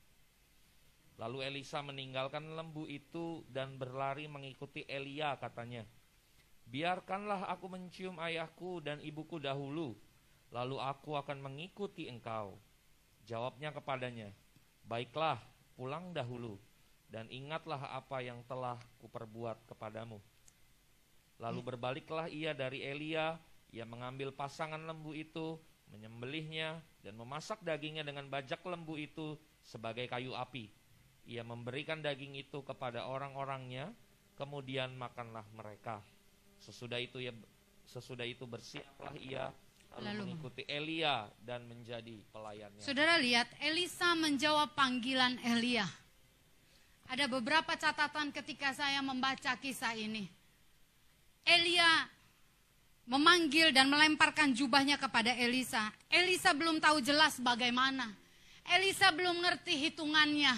Lalu 1.15 1.47
Elisa 1.47 1.80
meninggalkan 1.80 2.43
lembu 2.60 2.84
itu 2.91 3.47
dan 3.47 3.80
berlari 3.80 4.28
mengikuti 4.28 4.84
Elia 4.89 5.39
katanya. 5.39 5.88
Biarkanlah 6.67 7.47
aku 7.47 7.71
mencium 7.71 8.19
ayahku 8.19 8.84
dan 8.84 8.99
ibuku 8.99 9.39
dahulu, 9.39 9.95
lalu 10.51 10.82
aku 10.82 11.15
akan 11.15 11.39
mengikuti 11.39 12.10
engkau. 12.12 12.58
Jawabnya 13.23 13.71
kepadanya, 13.71 14.34
Baiklah, 14.84 15.39
pulang 15.78 16.12
dahulu, 16.12 16.60
dan 17.08 17.30
ingatlah 17.32 17.80
apa 17.95 18.19
yang 18.19 18.43
telah 18.49 18.75
kuperbuat 18.99 19.65
kepadamu. 19.71 20.19
Lalu 21.39 21.60
berbaliklah 21.63 22.28
ia 22.28 22.51
dari 22.51 22.84
Elia, 22.84 23.39
ia 23.71 23.86
mengambil 23.88 24.34
pasangan 24.34 24.82
lembu 24.82 25.15
itu, 25.15 25.58
menyembelihnya, 25.89 26.82
dan 27.06 27.13
memasak 27.17 27.62
dagingnya 27.62 28.06
dengan 28.06 28.30
bajak 28.30 28.62
lembu 28.65 28.97
itu 28.97 29.38
sebagai 29.65 30.06
kayu 30.10 30.34
api. 30.34 30.69
Ia 31.25 31.41
memberikan 31.41 32.06
daging 32.06 32.38
itu 32.38 32.62
kepada 32.62 33.10
orang-orangnya, 33.10 33.89
kemudian 34.38 34.93
makanlah 34.93 35.45
mereka. 35.54 36.01
Sesudah 36.62 37.01
itu 37.01 37.21
ia 37.21 37.34
sesudah 37.86 38.25
itu 38.25 38.49
bersiaplah 38.49 39.13
ia 39.21 39.54
lalu, 39.95 40.06
Lalu. 40.06 40.21
mengikuti 40.25 40.63
Elia 40.67 41.30
dan 41.39 41.63
menjadi 41.69 42.19
pelayannya. 42.34 42.82
Saudara 42.84 43.15
lihat, 43.21 43.47
Elisa 43.63 44.12
menjawab 44.17 44.73
panggilan 44.75 45.39
Elia. 45.45 45.88
Ada 47.06 47.30
beberapa 47.30 47.78
catatan 47.78 48.34
ketika 48.34 48.73
saya 48.73 48.99
membaca 49.06 49.54
kisah 49.62 49.93
ini. 49.93 50.25
Elia 51.45 52.10
memanggil 53.06 53.70
dan 53.70 53.89
melemparkan 53.89 54.54
jubahnya 54.54 54.98
kepada 54.98 55.34
Elisa. 55.34 55.94
Elisa 56.10 56.54
belum 56.54 56.82
tahu 56.82 57.02
jelas 57.02 57.38
bagaimana. 57.38 58.10
Elisa 58.65 59.13
belum 59.13 59.46
ngerti 59.46 59.78
hitungannya. 59.89 60.54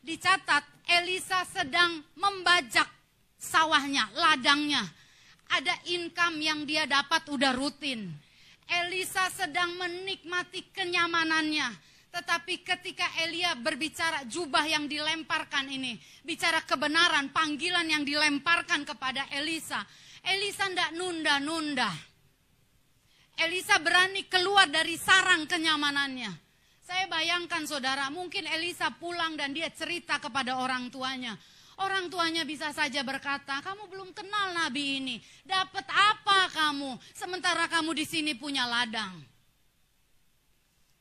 Dicatat, 0.00 0.64
Elisa 0.88 1.44
sedang 1.48 2.00
membajak 2.16 2.88
sawahnya, 3.36 4.08
ladangnya. 4.12 4.84
Ada 5.50 5.74
income 5.90 6.40
yang 6.40 6.60
dia 6.68 6.86
dapat 6.86 7.26
udah 7.32 7.52
rutin. 7.56 8.08
Elisa 8.70 9.26
sedang 9.34 9.74
menikmati 9.76 10.62
kenyamanannya. 10.70 11.90
Tetapi 12.10 12.66
ketika 12.66 13.06
Elia 13.22 13.54
berbicara 13.54 14.26
jubah 14.26 14.66
yang 14.66 14.90
dilemparkan 14.90 15.70
ini, 15.70 15.94
bicara 16.26 16.62
kebenaran, 16.66 17.30
panggilan 17.30 17.86
yang 17.86 18.02
dilemparkan 18.02 18.82
kepada 18.82 19.30
Elisa, 19.30 19.86
Elisa 20.24 20.68
tidak 20.68 20.90
nunda-nunda. 20.96 21.90
Elisa 23.40 23.80
berani 23.80 24.28
keluar 24.28 24.68
dari 24.68 25.00
sarang 25.00 25.48
kenyamanannya. 25.48 26.28
Saya 26.84 27.06
bayangkan 27.08 27.64
saudara, 27.64 28.10
mungkin 28.12 28.44
Elisa 28.50 28.90
pulang 28.98 29.38
dan 29.38 29.54
dia 29.54 29.70
cerita 29.72 30.20
kepada 30.20 30.60
orang 30.60 30.90
tuanya. 30.92 31.38
Orang 31.80 32.12
tuanya 32.12 32.44
bisa 32.44 32.76
saja 32.76 33.00
berkata, 33.00 33.64
kamu 33.64 33.88
belum 33.88 34.10
kenal 34.12 34.52
nabi 34.52 35.00
ini. 35.00 35.16
Dapat 35.46 35.86
apa 35.88 36.52
kamu? 36.52 37.00
Sementara 37.16 37.64
kamu 37.72 37.96
di 37.96 38.04
sini 38.04 38.36
punya 38.36 38.68
ladang. 38.68 39.16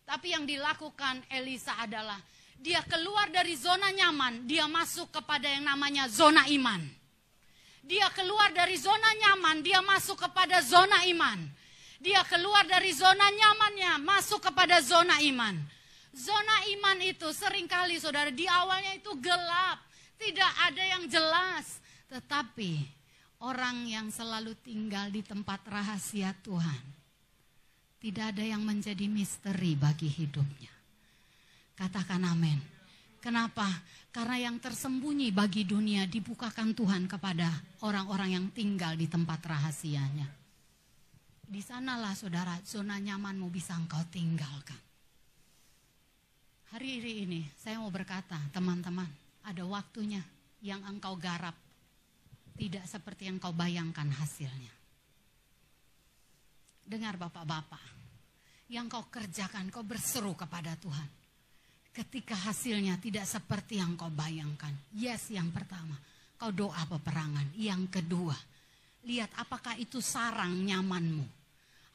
Tapi 0.07 0.31
yang 0.31 0.47
dilakukan 0.47 1.27
Elisa 1.27 1.75
adalah 1.75 2.17
dia 2.55 2.79
keluar 2.87 3.27
dari 3.27 3.55
zona 3.59 3.91
nyaman, 3.91 4.47
dia 4.47 4.67
masuk 4.67 5.11
kepada 5.11 5.51
yang 5.51 5.67
namanya 5.67 6.07
zona 6.07 6.47
iman. 6.47 6.98
Dia 7.83 8.11
keluar 8.11 8.51
dari 8.51 8.75
zona 8.75 9.11
nyaman, 9.15 9.63
dia 9.63 9.79
masuk 9.79 10.19
kepada 10.19 10.59
zona 10.63 11.03
iman. 11.07 11.39
Dia 11.99 12.23
keluar 12.23 12.63
dari 12.63 12.95
zona 12.95 13.27
nyamannya, 13.27 13.99
masuk 13.99 14.39
kepada 14.39 14.79
zona 14.79 15.19
iman. 15.19 15.59
Zona 16.15 16.55
iman 16.79 16.97
itu 17.03 17.27
sering 17.35 17.67
kali 17.67 17.99
saudara 17.99 18.31
di 18.31 18.47
awalnya 18.47 18.95
itu 18.95 19.11
gelap, 19.19 19.83
tidak 20.15 20.51
ada 20.63 20.83
yang 20.83 21.03
jelas. 21.11 21.83
Tetapi 22.07 22.71
orang 23.43 23.85
yang 23.85 24.07
selalu 24.09 24.55
tinggal 24.63 25.11
di 25.11 25.21
tempat 25.21 25.59
rahasia 25.67 26.31
Tuhan, 26.39 26.81
tidak 27.99 28.35
ada 28.35 28.43
yang 28.47 28.63
menjadi 28.63 29.05
misteri 29.11 29.75
bagi 29.75 30.07
hidupnya. 30.07 30.71
Katakan 31.75 32.23
amin. 32.23 32.59
Kenapa? 33.19 33.67
Karena 34.09 34.49
yang 34.49 34.57
tersembunyi 34.57 35.29
bagi 35.29 35.69
dunia 35.69 36.09
dibukakan 36.09 36.73
Tuhan 36.73 37.05
kepada 37.05 37.53
orang-orang 37.85 38.33
yang 38.33 38.47
tinggal 38.49 38.97
di 38.97 39.05
tempat 39.05 39.37
rahasianya. 39.45 40.25
Di 41.49 41.61
sanalah 41.61 42.17
saudara, 42.17 42.57
zona 42.65 42.97
nyamanmu 42.97 43.49
bisa 43.53 43.77
engkau 43.77 44.01
tinggalkan. 44.09 44.77
Hari 46.73 47.01
ini 47.25 47.49
saya 47.57 47.81
mau 47.81 47.89
berkata, 47.89 48.37
teman-teman, 48.53 49.09
ada 49.45 49.65
waktunya 49.65 50.21
yang 50.61 50.85
engkau 50.85 51.17
garap 51.17 51.57
tidak 52.59 52.85
seperti 52.85 53.25
yang 53.25 53.41
kau 53.41 53.55
bayangkan 53.55 54.09
hasilnya. 54.09 54.73
Dengar 56.85 57.17
bapak-bapak, 57.17 57.81
yang 58.69 58.85
kau 58.85 59.05
kerjakan, 59.09 59.73
kau 59.73 59.81
berseru 59.81 60.37
kepada 60.37 60.77
Tuhan. 60.77 61.18
Ketika 61.99 62.31
hasilnya 62.31 62.95
tidak 62.95 63.27
seperti 63.27 63.83
yang 63.83 63.99
kau 63.99 64.07
bayangkan. 64.07 64.71
Yes, 64.95 65.35
yang 65.35 65.51
pertama, 65.51 65.99
kau 66.39 66.47
doa 66.47 66.79
peperangan. 66.87 67.51
Yang 67.59 67.99
kedua, 67.99 68.39
lihat 69.03 69.27
apakah 69.35 69.75
itu 69.75 69.99
sarang 69.99 70.63
nyamanmu. 70.63 71.27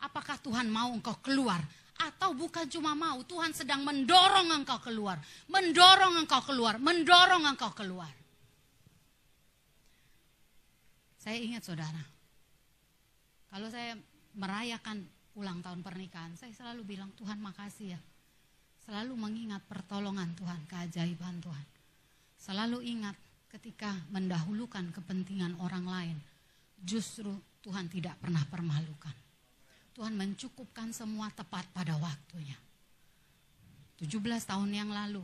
Apakah 0.05 0.37
Tuhan 0.45 0.69
mau 0.69 0.93
engkau 0.93 1.17
keluar 1.25 1.65
atau 1.97 2.37
bukan 2.37 2.69
cuma 2.69 2.93
mau, 2.93 3.25
Tuhan 3.25 3.57
sedang 3.57 3.81
mendorong 3.81 4.53
engkau 4.53 4.77
keluar, 4.85 5.17
mendorong 5.49 6.21
engkau 6.21 6.45
keluar, 6.45 6.77
mendorong 6.77 7.49
engkau 7.49 7.73
keluar. 7.73 8.13
Saya 11.17 11.41
ingat 11.41 11.65
saudara, 11.65 12.05
kalau 13.49 13.73
saya 13.73 13.97
merayakan 14.37 15.09
ulang 15.33 15.65
tahun 15.65 15.81
pernikahan, 15.81 16.37
saya 16.37 16.53
selalu 16.53 16.85
bilang 16.85 17.09
Tuhan 17.17 17.41
makasih 17.41 17.97
ya. 17.97 18.01
Selalu 18.85 19.17
mengingat 19.17 19.65
pertolongan 19.65 20.29
Tuhan, 20.37 20.61
keajaiban 20.69 21.41
Tuhan. 21.41 21.67
Selalu 22.37 22.85
ingat 22.85 23.17
ketika 23.49 23.97
mendahulukan 24.13 24.93
kepentingan 24.93 25.57
orang 25.65 25.89
lain, 25.89 26.17
justru 26.85 27.33
Tuhan 27.65 27.89
tidak 27.89 28.21
pernah 28.21 28.45
permalukan. 28.45 29.17
Tuhan 29.97 30.13
mencukupkan 30.13 30.93
semua 30.93 31.33
tepat 31.33 31.65
pada 31.73 31.97
waktunya. 31.97 32.59
17 34.03 34.21
tahun 34.45 34.71
yang 34.75 34.91
lalu, 34.93 35.23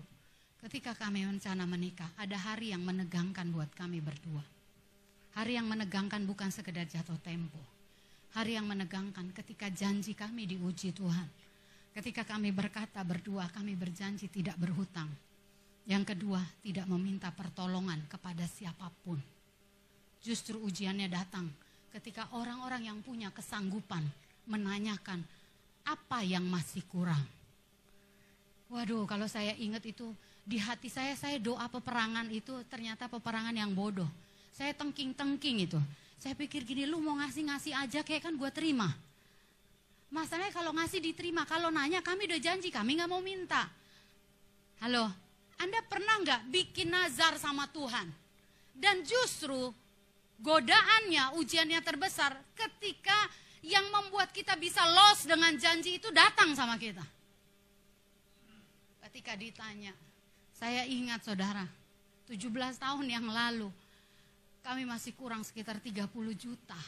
ketika 0.64 0.96
kami 0.96 1.26
rencana 1.26 1.68
menikah, 1.68 2.08
ada 2.16 2.38
hari 2.38 2.72
yang 2.72 2.80
menegangkan 2.80 3.50
buat 3.52 3.68
kami 3.76 4.00
berdua. 4.00 4.40
Hari 5.36 5.58
yang 5.58 5.66
menegangkan 5.68 6.22
bukan 6.24 6.48
sekedar 6.48 6.86
jatuh 6.88 7.18
tempo. 7.20 7.60
Hari 8.30 8.56
yang 8.56 8.64
menegangkan 8.64 9.34
ketika 9.34 9.68
janji 9.68 10.14
kami 10.14 10.46
diuji 10.46 10.94
Tuhan. 10.94 11.26
Ketika 11.90 12.22
kami 12.22 12.54
berkata 12.54 13.02
berdua, 13.02 13.50
kami 13.50 13.74
berjanji 13.74 14.30
tidak 14.30 14.54
berhutang. 14.56 15.10
Yang 15.90 16.14
kedua, 16.14 16.38
tidak 16.62 16.86
meminta 16.86 17.34
pertolongan 17.34 17.98
kepada 18.06 18.46
siapa 18.46 18.86
pun. 19.02 19.18
Justru 20.22 20.60
ujiannya 20.62 21.10
datang 21.10 21.50
ketika 21.90 22.30
orang-orang 22.36 22.86
yang 22.86 22.98
punya 23.02 23.34
kesanggupan 23.34 24.06
menanyakan 24.46 25.24
apa 25.82 26.22
yang 26.22 26.46
masih 26.46 26.86
kurang. 26.86 27.22
Waduh, 28.70 29.02
kalau 29.10 29.26
saya 29.26 29.50
ingat 29.58 29.82
itu 29.82 30.14
di 30.46 30.62
hati 30.62 30.86
saya, 30.86 31.18
saya 31.18 31.42
doa 31.42 31.66
peperangan 31.66 32.30
itu 32.30 32.62
ternyata 32.70 33.10
peperangan 33.10 33.50
yang 33.50 33.74
bodoh. 33.74 34.06
Saya 34.54 34.70
tengking-tengking 34.78 35.66
itu. 35.66 35.80
Saya 36.22 36.38
pikir 36.38 36.62
gini, 36.62 36.86
lu 36.86 37.02
mau 37.02 37.18
ngasih-ngasih 37.18 37.74
aja 37.74 38.00
kayak 38.06 38.30
kan 38.30 38.34
gue 38.38 38.50
terima. 38.54 38.94
Masalahnya 40.10 40.50
kalau 40.50 40.74
ngasih 40.74 40.98
diterima, 40.98 41.46
kalau 41.46 41.70
nanya 41.70 42.02
kami 42.02 42.26
udah 42.26 42.42
janji, 42.42 42.74
kami 42.74 42.98
nggak 42.98 43.10
mau 43.10 43.22
minta. 43.22 43.70
Halo, 44.82 45.06
Anda 45.62 45.78
pernah 45.86 46.18
nggak 46.18 46.50
bikin 46.50 46.90
nazar 46.90 47.38
sama 47.38 47.70
Tuhan? 47.70 48.10
Dan 48.74 49.06
justru 49.06 49.70
godaannya, 50.42 51.38
ujiannya 51.38 51.78
terbesar 51.86 52.34
ketika 52.58 53.14
yang 53.62 53.86
membuat 53.92 54.34
kita 54.34 54.58
bisa 54.58 54.82
loss 54.82 55.30
dengan 55.30 55.54
janji 55.54 56.02
itu 56.02 56.10
datang 56.10 56.58
sama 56.58 56.74
kita. 56.74 57.04
Ketika 59.06 59.38
ditanya, 59.38 59.94
saya 60.50 60.90
ingat 60.90 61.22
saudara, 61.22 61.62
17 62.26 62.50
tahun 62.82 63.06
yang 63.06 63.26
lalu, 63.30 63.70
kami 64.66 64.82
masih 64.88 65.14
kurang 65.14 65.46
sekitar 65.46 65.78
30 65.78 66.10
juta. 66.34 66.78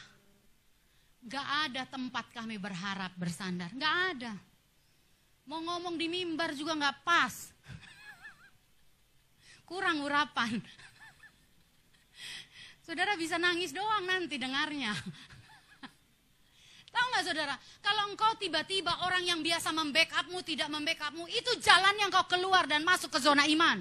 Gak 1.23 1.47
ada 1.71 1.83
tempat 1.87 2.27
kami 2.35 2.59
berharap 2.59 3.15
bersandar, 3.15 3.71
gak 3.79 3.97
ada. 4.19 4.35
Mau 5.47 5.63
ngomong 5.63 5.95
di 5.95 6.11
mimbar 6.11 6.51
juga 6.55 6.75
gak 6.75 7.07
pas. 7.07 7.35
Kurang 9.63 10.03
urapan. 10.03 10.59
Saudara 12.83 13.15
bisa 13.15 13.39
nangis 13.39 13.71
doang 13.71 14.03
nanti 14.03 14.37
dengarnya. 14.37 14.91
Tahu 16.93 17.07
nggak 17.09 17.25
saudara, 17.25 17.57
kalau 17.81 18.13
engkau 18.13 18.37
tiba-tiba 18.37 18.93
orang 19.09 19.25
yang 19.25 19.41
biasa 19.41 19.73
membackupmu 19.73 20.45
tidak 20.45 20.69
membackupmu, 20.69 21.25
itu 21.25 21.57
jalan 21.65 21.97
yang 21.97 22.13
kau 22.13 22.29
keluar 22.29 22.69
dan 22.69 22.85
masuk 22.85 23.09
ke 23.09 23.17
zona 23.17 23.49
iman. 23.49 23.81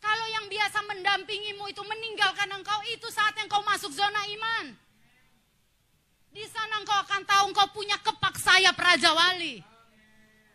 Kalau 0.00 0.26
yang 0.32 0.48
biasa 0.48 0.80
mendampingimu 0.80 1.68
itu 1.68 1.84
meninggalkan 1.84 2.48
engkau, 2.56 2.80
itu 2.88 3.04
saat 3.12 3.36
yang 3.36 3.52
kau 3.52 3.60
masuk 3.68 3.92
zona 3.92 4.24
iman. 4.32 4.72
Akan 7.08 7.24
tahu 7.24 7.56
engkau 7.56 7.64
punya 7.72 7.96
kepak 8.04 8.36
sayap 8.36 8.76
Raja 8.76 9.16
Wali. 9.16 9.64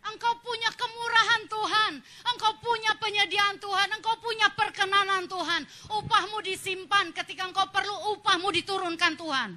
Engkau 0.06 0.38
punya 0.46 0.70
kemurahan 0.78 1.42
Tuhan, 1.50 1.94
engkau 2.30 2.54
punya 2.62 2.94
penyediaan 3.02 3.58
Tuhan, 3.58 3.90
engkau 3.98 4.14
punya 4.22 4.54
perkenanan 4.54 5.26
Tuhan. 5.26 5.66
Upahmu 5.98 6.46
disimpan 6.46 7.10
ketika 7.10 7.50
engkau 7.50 7.66
perlu 7.74 8.14
upahmu 8.14 8.54
diturunkan 8.54 9.18
Tuhan. 9.18 9.50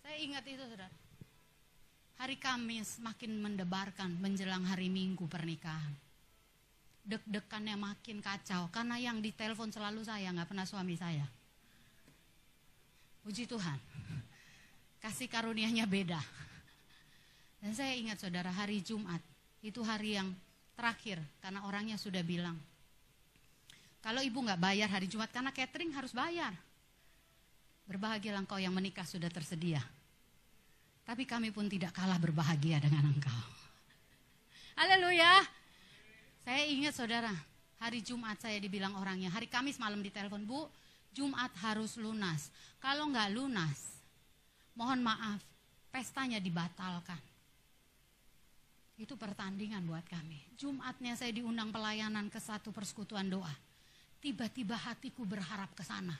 Saya 0.00 0.16
ingat 0.24 0.48
itu 0.48 0.64
saudara. 0.64 0.88
Hari 2.16 2.40
Kamis 2.40 3.04
makin 3.04 3.44
mendebarkan 3.44 4.16
menjelang 4.16 4.64
hari 4.64 4.88
Minggu 4.88 5.28
pernikahan. 5.28 5.92
Deg-degannya 7.04 7.76
makin 7.76 8.24
kacau 8.24 8.72
karena 8.72 8.96
yang 8.96 9.20
ditelepon 9.20 9.68
selalu 9.68 10.00
saya, 10.00 10.32
nggak 10.32 10.48
pernah 10.48 10.64
suami 10.64 10.96
saya. 10.96 11.28
Puji 13.20 13.44
Tuhan. 13.44 13.76
Kasih 15.04 15.28
karunianya 15.28 15.84
beda. 15.84 16.16
Dan 17.60 17.76
saya 17.76 17.92
ingat 17.92 18.24
saudara 18.24 18.48
hari 18.48 18.80
Jumat, 18.80 19.20
itu 19.60 19.84
hari 19.84 20.16
yang 20.16 20.32
terakhir 20.72 21.20
karena 21.44 21.60
orangnya 21.68 22.00
sudah 22.00 22.24
bilang. 22.24 22.56
Kalau 24.00 24.24
ibu 24.24 24.40
nggak 24.40 24.56
bayar 24.56 24.88
hari 24.88 25.04
Jumat 25.04 25.28
karena 25.28 25.52
catering 25.52 25.92
harus 25.92 26.16
bayar. 26.16 26.56
Berbahagialah 27.84 28.48
engkau 28.48 28.56
yang 28.56 28.72
menikah 28.72 29.04
sudah 29.04 29.28
tersedia. 29.28 29.84
Tapi 31.04 31.28
kami 31.28 31.52
pun 31.52 31.68
tidak 31.68 31.92
kalah 31.92 32.16
berbahagia 32.16 32.80
dengan 32.80 33.04
engkau. 33.04 33.42
Haleluya. 34.80 35.44
Saya 36.48 36.64
ingat 36.64 36.96
saudara, 36.96 37.32
hari 37.76 38.00
Jumat 38.00 38.40
saya 38.40 38.56
dibilang 38.56 38.96
orangnya, 38.96 39.28
hari 39.28 39.48
Kamis 39.52 39.76
malam 39.76 40.00
ditelepon, 40.00 40.48
Bu, 40.48 40.64
Jumat 41.12 41.52
harus 41.60 41.96
lunas. 42.00 42.48
Kalau 42.80 43.08
nggak 43.08 43.32
lunas, 43.36 43.93
mohon 44.74 45.00
maaf, 45.02 45.40
pestanya 45.90 46.38
dibatalkan. 46.42 47.18
Itu 48.94 49.18
pertandingan 49.18 49.82
buat 49.86 50.06
kami. 50.06 50.54
Jumatnya 50.54 51.18
saya 51.18 51.34
diundang 51.34 51.74
pelayanan 51.74 52.30
ke 52.30 52.38
satu 52.38 52.70
persekutuan 52.70 53.26
doa. 53.26 53.50
Tiba-tiba 54.22 54.78
hatiku 54.78 55.26
berharap 55.26 55.74
ke 55.74 55.82
sana. 55.82 56.14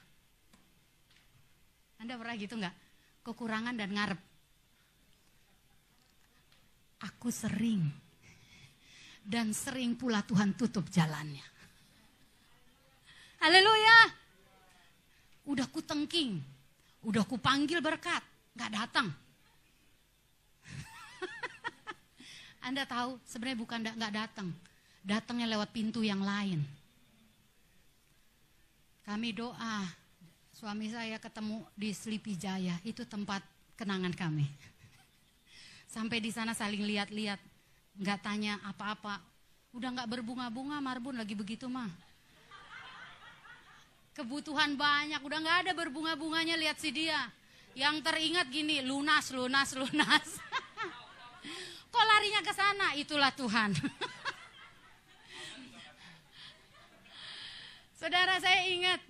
Anda 2.02 2.18
pernah 2.18 2.34
gitu 2.34 2.59
nggak? 2.59 2.76
Kekurangan 3.22 3.78
dan 3.78 3.90
ngarep. 3.94 4.20
Aku 7.07 7.30
sering 7.30 7.84
dan 9.24 9.57
sering 9.57 9.96
pula 9.96 10.20
Tuhan 10.26 10.52
tutup 10.59 10.90
jalannya. 10.90 11.46
Haleluya. 13.40 13.98
Udah 15.48 15.68
ku 15.68 15.84
tengking, 15.84 16.40
udah 17.05 17.24
ku 17.28 17.36
panggil 17.36 17.84
berkat, 17.84 18.24
nggak 18.55 18.70
datang. 18.70 19.11
Anda 22.66 22.86
tahu 22.86 23.18
sebenarnya 23.26 23.59
bukan 23.59 23.78
nggak 23.82 24.14
datang, 24.14 24.48
datangnya 25.02 25.50
lewat 25.50 25.74
pintu 25.74 26.00
yang 26.00 26.22
lain. 26.22 26.62
Kami 29.05 29.36
doa, 29.36 29.84
suami 30.57 30.88
saya 30.88 31.20
ketemu 31.20 31.61
di 31.76 31.92
Sleepy 31.92 32.40
Jaya, 32.40 32.80
itu 32.88 33.05
tempat 33.05 33.44
kenangan 33.76 34.16
kami. 34.16 34.48
Sampai 35.94 36.24
di 36.24 36.32
sana 36.32 36.57
saling 36.57 36.80
lihat-lihat, 36.80 37.36
nggak 38.00 38.20
tanya 38.24 38.57
apa-apa. 38.64 39.20
Udah 39.76 39.92
nggak 39.92 40.09
berbunga-bunga, 40.09 40.80
Marbun 40.80 41.20
lagi 41.20 41.36
begitu 41.36 41.68
mah. 41.68 41.90
Kebutuhan 44.14 44.78
banyak, 44.78 45.20
udah 45.20 45.38
nggak 45.42 45.59
ada 45.66 45.72
berbunga-bunganya 45.74 46.57
lihat 46.57 46.78
si 46.80 46.94
dia. 46.94 47.18
Yang 47.75 48.07
teringat 48.07 48.47
gini, 48.55 48.87
lunas, 48.87 49.35
lunas, 49.35 49.75
lunas. 49.75 50.39
Kok 51.95 52.05
larinya 52.07 52.41
ke 52.43 52.53
sana? 52.55 52.95
Itulah 52.95 53.35
Tuhan. 53.35 53.75
Saudara 57.99 58.39
saya 58.39 58.62
ingat, 58.70 59.03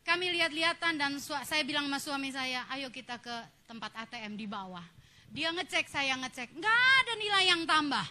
kami 0.00 0.32
lihat-lihatan 0.32 0.96
dan 0.96 1.20
saya 1.20 1.60
bilang 1.60 1.92
sama 1.92 2.00
suami 2.00 2.32
saya, 2.32 2.64
ayo 2.72 2.88
kita 2.88 3.20
ke 3.20 3.36
tempat 3.68 3.92
ATM 4.08 4.32
di 4.36 4.48
bawah. 4.48 4.84
Dia 5.28 5.52
ngecek, 5.52 5.92
saya 5.92 6.16
ngecek, 6.24 6.56
nggak 6.56 6.80
ada 7.04 7.12
nilai 7.20 7.44
yang 7.52 7.68
tambah. 7.68 8.06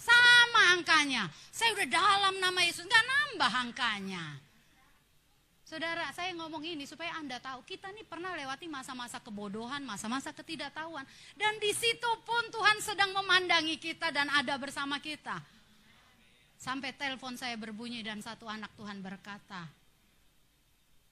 Sama 0.00 0.76
angkanya. 0.76 1.28
Saya 1.52 1.76
udah 1.76 1.88
dalam 1.88 2.40
nama 2.40 2.60
Yesus, 2.64 2.88
nggak 2.88 3.04
nambah 3.04 3.52
angkanya. 3.52 4.45
Saudara, 5.66 6.06
saya 6.14 6.30
ngomong 6.38 6.62
ini 6.62 6.86
supaya 6.86 7.18
Anda 7.18 7.42
tahu, 7.42 7.66
kita 7.66 7.90
ini 7.90 8.06
pernah 8.06 8.38
lewati 8.38 8.70
masa-masa 8.70 9.18
kebodohan, 9.18 9.82
masa-masa 9.82 10.30
ketidaktahuan. 10.30 11.02
Dan 11.34 11.58
di 11.58 11.74
situ 11.74 12.06
pun 12.22 12.46
Tuhan 12.54 12.78
sedang 12.78 13.10
memandangi 13.10 13.74
kita 13.74 14.14
dan 14.14 14.30
ada 14.30 14.54
bersama 14.62 15.02
kita. 15.02 15.42
Sampai 16.54 16.94
telepon 16.94 17.34
saya 17.34 17.58
berbunyi 17.58 17.98
dan 18.06 18.22
satu 18.22 18.46
anak 18.46 18.70
Tuhan 18.78 19.02
berkata, 19.02 19.66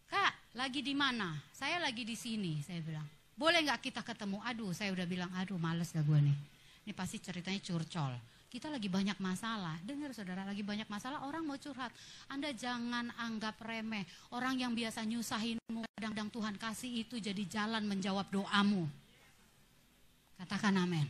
Kak, 0.06 0.54
lagi 0.54 0.86
di 0.86 0.94
mana? 0.94 1.34
Saya 1.50 1.82
lagi 1.82 2.06
di 2.06 2.14
sini, 2.14 2.62
saya 2.62 2.78
bilang. 2.78 3.10
Boleh 3.34 3.58
nggak 3.66 3.90
kita 3.90 4.06
ketemu? 4.06 4.38
Aduh, 4.46 4.70
saya 4.70 4.94
udah 4.94 5.06
bilang, 5.10 5.34
aduh 5.34 5.58
males 5.58 5.90
gak 5.90 6.06
gue 6.06 6.30
nih. 6.30 6.38
Ini 6.86 6.92
pasti 6.94 7.18
ceritanya 7.18 7.58
curcol 7.58 8.33
kita 8.54 8.70
lagi 8.70 8.86
banyak 8.86 9.18
masalah. 9.18 9.74
Dengar 9.82 10.14
saudara, 10.14 10.46
lagi 10.46 10.62
banyak 10.62 10.86
masalah 10.86 11.26
orang 11.26 11.42
mau 11.42 11.58
curhat. 11.58 11.90
Anda 12.30 12.54
jangan 12.54 13.10
anggap 13.18 13.58
remeh. 13.58 14.06
Orang 14.30 14.54
yang 14.62 14.78
biasa 14.78 15.02
nyusahinmu, 15.02 15.82
kadang-kadang 15.98 16.30
Tuhan 16.30 16.54
kasih 16.54 17.02
itu 17.02 17.18
jadi 17.18 17.42
jalan 17.50 17.82
menjawab 17.82 18.30
doamu. 18.30 18.86
Katakan 20.38 20.70
amin. 20.78 21.02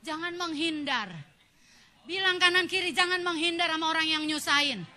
Jangan 0.00 0.32
menghindar. 0.40 1.12
Bilang 2.08 2.40
kanan 2.40 2.64
kiri, 2.64 2.96
jangan 2.96 3.20
menghindar 3.20 3.68
sama 3.68 3.92
orang 3.92 4.08
yang 4.08 4.24
nyusahin. 4.24 4.88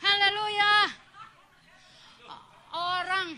Haleluya. 0.00 0.74
Orang 2.72 3.36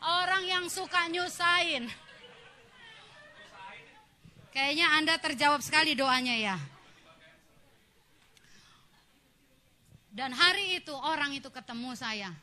orang 0.00 0.42
yang 0.48 0.64
suka 0.72 1.12
nyusahin 1.12 1.92
Kayaknya 4.50 4.86
Anda 4.98 5.14
terjawab 5.18 5.62
sekali 5.62 5.94
doanya 5.94 6.34
ya. 6.34 6.56
Dan 10.10 10.34
hari 10.34 10.82
itu 10.82 10.90
orang 10.90 11.38
itu 11.38 11.46
ketemu 11.54 11.94
saya. 11.94 12.34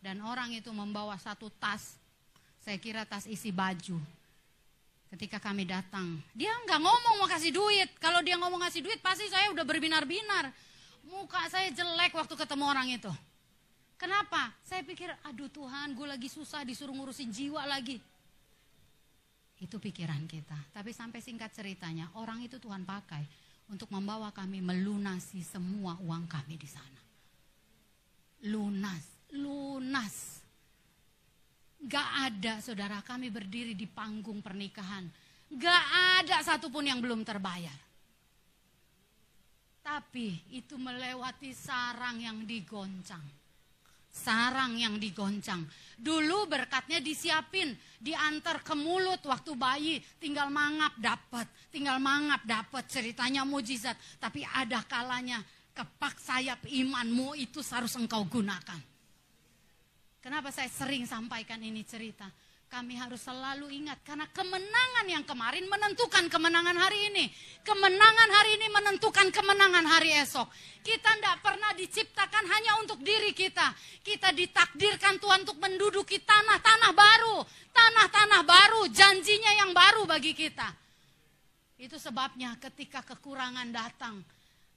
Dan 0.00 0.24
orang 0.24 0.56
itu 0.56 0.72
membawa 0.72 1.20
satu 1.20 1.52
tas. 1.60 2.00
Saya 2.64 2.80
kira 2.80 3.04
tas 3.04 3.28
isi 3.28 3.52
baju. 3.52 4.00
Ketika 5.12 5.36
kami 5.36 5.68
datang. 5.68 6.16
Dia 6.32 6.48
nggak 6.64 6.80
ngomong 6.80 7.14
mau 7.20 7.28
kasih 7.28 7.52
duit. 7.52 7.92
Kalau 8.00 8.24
dia 8.24 8.40
ngomong 8.40 8.64
kasih 8.64 8.80
duit 8.80 9.04
pasti 9.04 9.28
saya 9.28 9.52
udah 9.52 9.64
berbinar-binar. 9.68 10.48
Muka 11.04 11.44
saya 11.52 11.68
jelek 11.68 12.16
waktu 12.16 12.34
ketemu 12.40 12.64
orang 12.64 12.88
itu. 12.88 13.12
Kenapa? 14.00 14.48
Saya 14.64 14.80
pikir, 14.80 15.12
aduh 15.28 15.52
Tuhan, 15.52 15.92
gue 15.92 16.08
lagi 16.08 16.32
susah 16.32 16.64
disuruh 16.64 16.96
ngurusin 16.96 17.28
jiwa 17.28 17.68
lagi. 17.68 18.00
Itu 19.60 19.76
pikiran 19.76 20.24
kita. 20.24 20.56
Tapi 20.72 20.90
sampai 20.90 21.20
singkat 21.20 21.52
ceritanya, 21.52 22.08
orang 22.16 22.40
itu 22.40 22.56
Tuhan 22.56 22.88
pakai 22.88 23.22
untuk 23.68 23.92
membawa 23.92 24.32
kami 24.32 24.64
melunasi 24.64 25.44
semua 25.44 26.00
uang 26.00 26.24
kami 26.26 26.56
di 26.56 26.68
sana. 26.68 27.00
Lunas, 28.48 29.04
lunas. 29.36 30.40
Gak 31.80 32.08
ada 32.28 32.60
saudara 32.60 33.00
kami 33.04 33.28
berdiri 33.28 33.76
di 33.76 33.84
panggung 33.84 34.40
pernikahan. 34.40 35.04
Gak 35.52 35.84
ada 36.20 36.40
satupun 36.40 36.88
yang 36.88 37.00
belum 37.04 37.20
terbayar. 37.20 37.76
Tapi 39.80 40.40
itu 40.52 40.76
melewati 40.76 41.52
sarang 41.56 42.20
yang 42.20 42.44
digoncang 42.44 43.39
sarang 44.10 44.76
yang 44.76 44.98
digoncang. 44.98 45.62
Dulu 45.94 46.50
berkatnya 46.50 46.98
disiapin, 46.98 47.72
diantar 48.02 48.60
ke 48.66 48.74
mulut 48.74 49.22
waktu 49.24 49.52
bayi, 49.54 49.94
tinggal 50.18 50.50
mangap 50.50 50.98
dapat, 50.98 51.46
tinggal 51.70 52.02
mangap 52.02 52.42
dapat 52.44 52.84
ceritanya 52.90 53.46
mujizat. 53.46 53.94
Tapi 54.18 54.42
ada 54.44 54.82
kalanya 54.84 55.40
kepak 55.70 56.18
sayap 56.18 56.60
imanmu 56.66 57.38
itu 57.38 57.62
harus 57.70 57.94
engkau 57.96 58.26
gunakan. 58.26 58.80
Kenapa 60.20 60.52
saya 60.52 60.68
sering 60.68 61.08
sampaikan 61.08 61.60
ini 61.64 61.80
cerita? 61.80 62.28
Kami 62.70 62.94
harus 62.94 63.18
selalu 63.26 63.66
ingat 63.82 63.98
karena 64.06 64.30
kemenangan 64.30 65.06
yang 65.10 65.26
kemarin 65.26 65.66
menentukan 65.66 66.30
kemenangan 66.30 66.78
hari 66.78 67.10
ini. 67.10 67.26
Kemenangan 67.66 68.30
hari 68.30 68.62
ini 68.62 68.66
menentukan 68.70 69.26
kemenangan 69.34 69.82
hari 69.90 70.14
esok. 70.22 70.46
Kita 70.78 71.18
tidak 71.18 71.42
pernah 71.42 71.74
diciptakan 71.74 72.46
hanya 72.46 72.78
untuk 72.78 73.02
diri 73.02 73.34
kita. 73.34 73.74
Kita 74.06 74.30
ditakdirkan 74.30 75.18
Tuhan 75.18 75.42
untuk 75.42 75.58
menduduki 75.58 76.22
tanah-tanah 76.22 76.94
baru. 76.94 77.42
Tanah-tanah 77.74 78.42
baru, 78.46 78.86
janjinya 78.86 79.50
yang 79.66 79.74
baru 79.74 80.06
bagi 80.06 80.30
kita. 80.30 80.70
Itu 81.74 81.98
sebabnya 81.98 82.54
ketika 82.62 83.02
kekurangan 83.02 83.66
datang, 83.74 84.22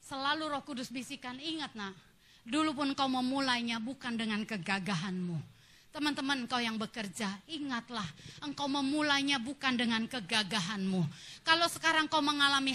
selalu 0.02 0.50
roh 0.50 0.66
kudus 0.66 0.90
bisikan, 0.90 1.38
ingat 1.38 1.78
nak, 1.78 1.94
dulu 2.42 2.74
pun 2.74 2.90
kau 2.98 3.06
memulainya 3.06 3.78
bukan 3.78 4.18
dengan 4.18 4.42
kegagahanmu 4.50 5.53
Teman-teman 5.94 6.50
engkau 6.50 6.58
yang 6.58 6.82
bekerja, 6.82 7.30
ingatlah 7.46 8.06
engkau 8.42 8.66
memulainya 8.66 9.38
bukan 9.38 9.78
dengan 9.78 10.10
kegagahanmu. 10.10 11.06
Kalau 11.46 11.70
sekarang 11.70 12.10
kau 12.10 12.18
mengalami 12.18 12.74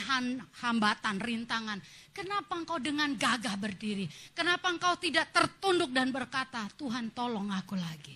hambatan, 0.63 1.19
rintangan, 1.19 1.83
kenapa 2.15 2.55
engkau 2.55 2.79
dengan 2.79 3.11
gagah 3.19 3.59
berdiri? 3.59 4.07
Kenapa 4.39 4.71
engkau 4.71 4.95
tidak 5.03 5.35
tertunduk 5.35 5.91
dan 5.91 6.15
berkata, 6.15 6.71
Tuhan 6.79 7.11
tolong 7.11 7.51
aku 7.51 7.75
lagi. 7.75 8.15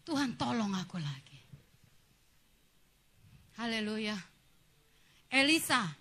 Tuhan 0.00 0.40
tolong 0.40 0.80
aku 0.80 0.96
lagi. 0.96 1.38
Haleluya. 3.60 4.16
Elisa 5.28 5.92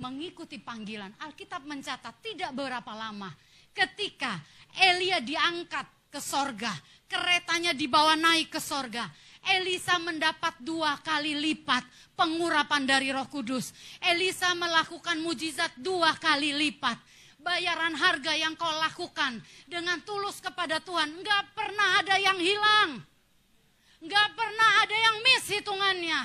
mengikuti 0.00 0.56
panggilan. 0.56 1.12
Alkitab 1.20 1.60
mencatat 1.68 2.24
tidak 2.24 2.56
berapa 2.56 2.92
lama 2.96 3.28
ketika 3.76 4.40
Elia 4.72 5.20
diangkat 5.20 5.95
ke 6.16 6.20
sorga 6.24 6.72
keretanya 7.10 7.76
dibawa 7.76 8.16
naik 8.18 8.56
ke 8.56 8.60
sorga. 8.62 9.06
Elisa 9.46 9.94
mendapat 10.02 10.58
dua 10.58 10.98
kali 11.06 11.38
lipat 11.38 11.86
pengurapan 12.18 12.82
dari 12.82 13.14
roh 13.14 13.28
kudus. 13.30 13.70
Elisa 14.02 14.56
melakukan 14.58 15.22
mujizat 15.22 15.70
dua 15.78 16.18
kali 16.18 16.50
lipat. 16.50 16.98
Bayaran 17.38 17.94
harga 17.94 18.34
yang 18.34 18.58
kau 18.58 18.66
lakukan 18.66 19.38
dengan 19.70 20.02
tulus 20.02 20.42
kepada 20.42 20.82
Tuhan. 20.82 21.14
Enggak 21.14 21.46
pernah 21.54 22.02
ada 22.02 22.18
yang 22.18 22.34
hilang. 22.42 22.98
Enggak 24.02 24.28
pernah 24.34 24.70
ada 24.82 24.96
yang 24.98 25.16
miss 25.22 25.46
hitungannya. 25.46 26.20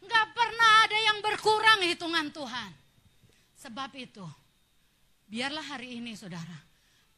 Enggak 0.00 0.26
pernah 0.32 0.70
ada 0.88 0.98
yang 1.04 1.18
berkurang 1.20 1.84
hitungan 1.84 2.32
Tuhan. 2.32 2.70
Sebab 3.60 3.92
itu, 3.92 4.24
biarlah 5.28 5.76
hari 5.76 6.00
ini 6.00 6.16
saudara. 6.16 6.67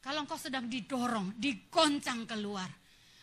Kalau 0.01 0.25
engkau 0.25 0.37
sedang 0.37 0.65
didorong, 0.65 1.37
digoncang 1.37 2.25
keluar 2.25 2.81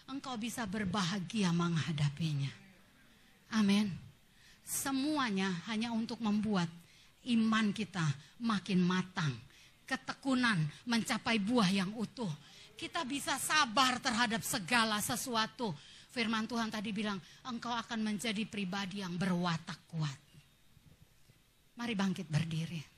engkau 0.08 0.34
bisa 0.40 0.64
berbahagia 0.64 1.52
menghadapinya. 1.52 2.50
Amin. 3.52 3.92
Semuanya 4.64 5.64
hanya 5.68 5.92
untuk 5.92 6.20
membuat 6.20 6.68
iman 7.28 7.72
kita 7.72 8.04
makin 8.40 8.80
matang. 8.84 9.32
Ketekunan 9.88 10.60
mencapai 10.84 11.40
buah 11.40 11.68
yang 11.72 11.92
utuh. 11.96 12.28
Kita 12.76 13.08
bisa 13.08 13.40
sabar 13.40 13.96
terhadap 14.00 14.44
segala 14.44 15.00
sesuatu. 15.00 15.72
Firman 16.12 16.44
Tuhan 16.44 16.68
tadi 16.68 16.92
bilang, 16.92 17.16
engkau 17.48 17.72
akan 17.72 18.04
menjadi 18.04 18.44
pribadi 18.44 19.00
yang 19.00 19.16
berwatak 19.16 19.80
kuat. 19.88 20.18
Mari 21.80 21.94
bangkit 21.96 22.28
berdiri. 22.28 22.97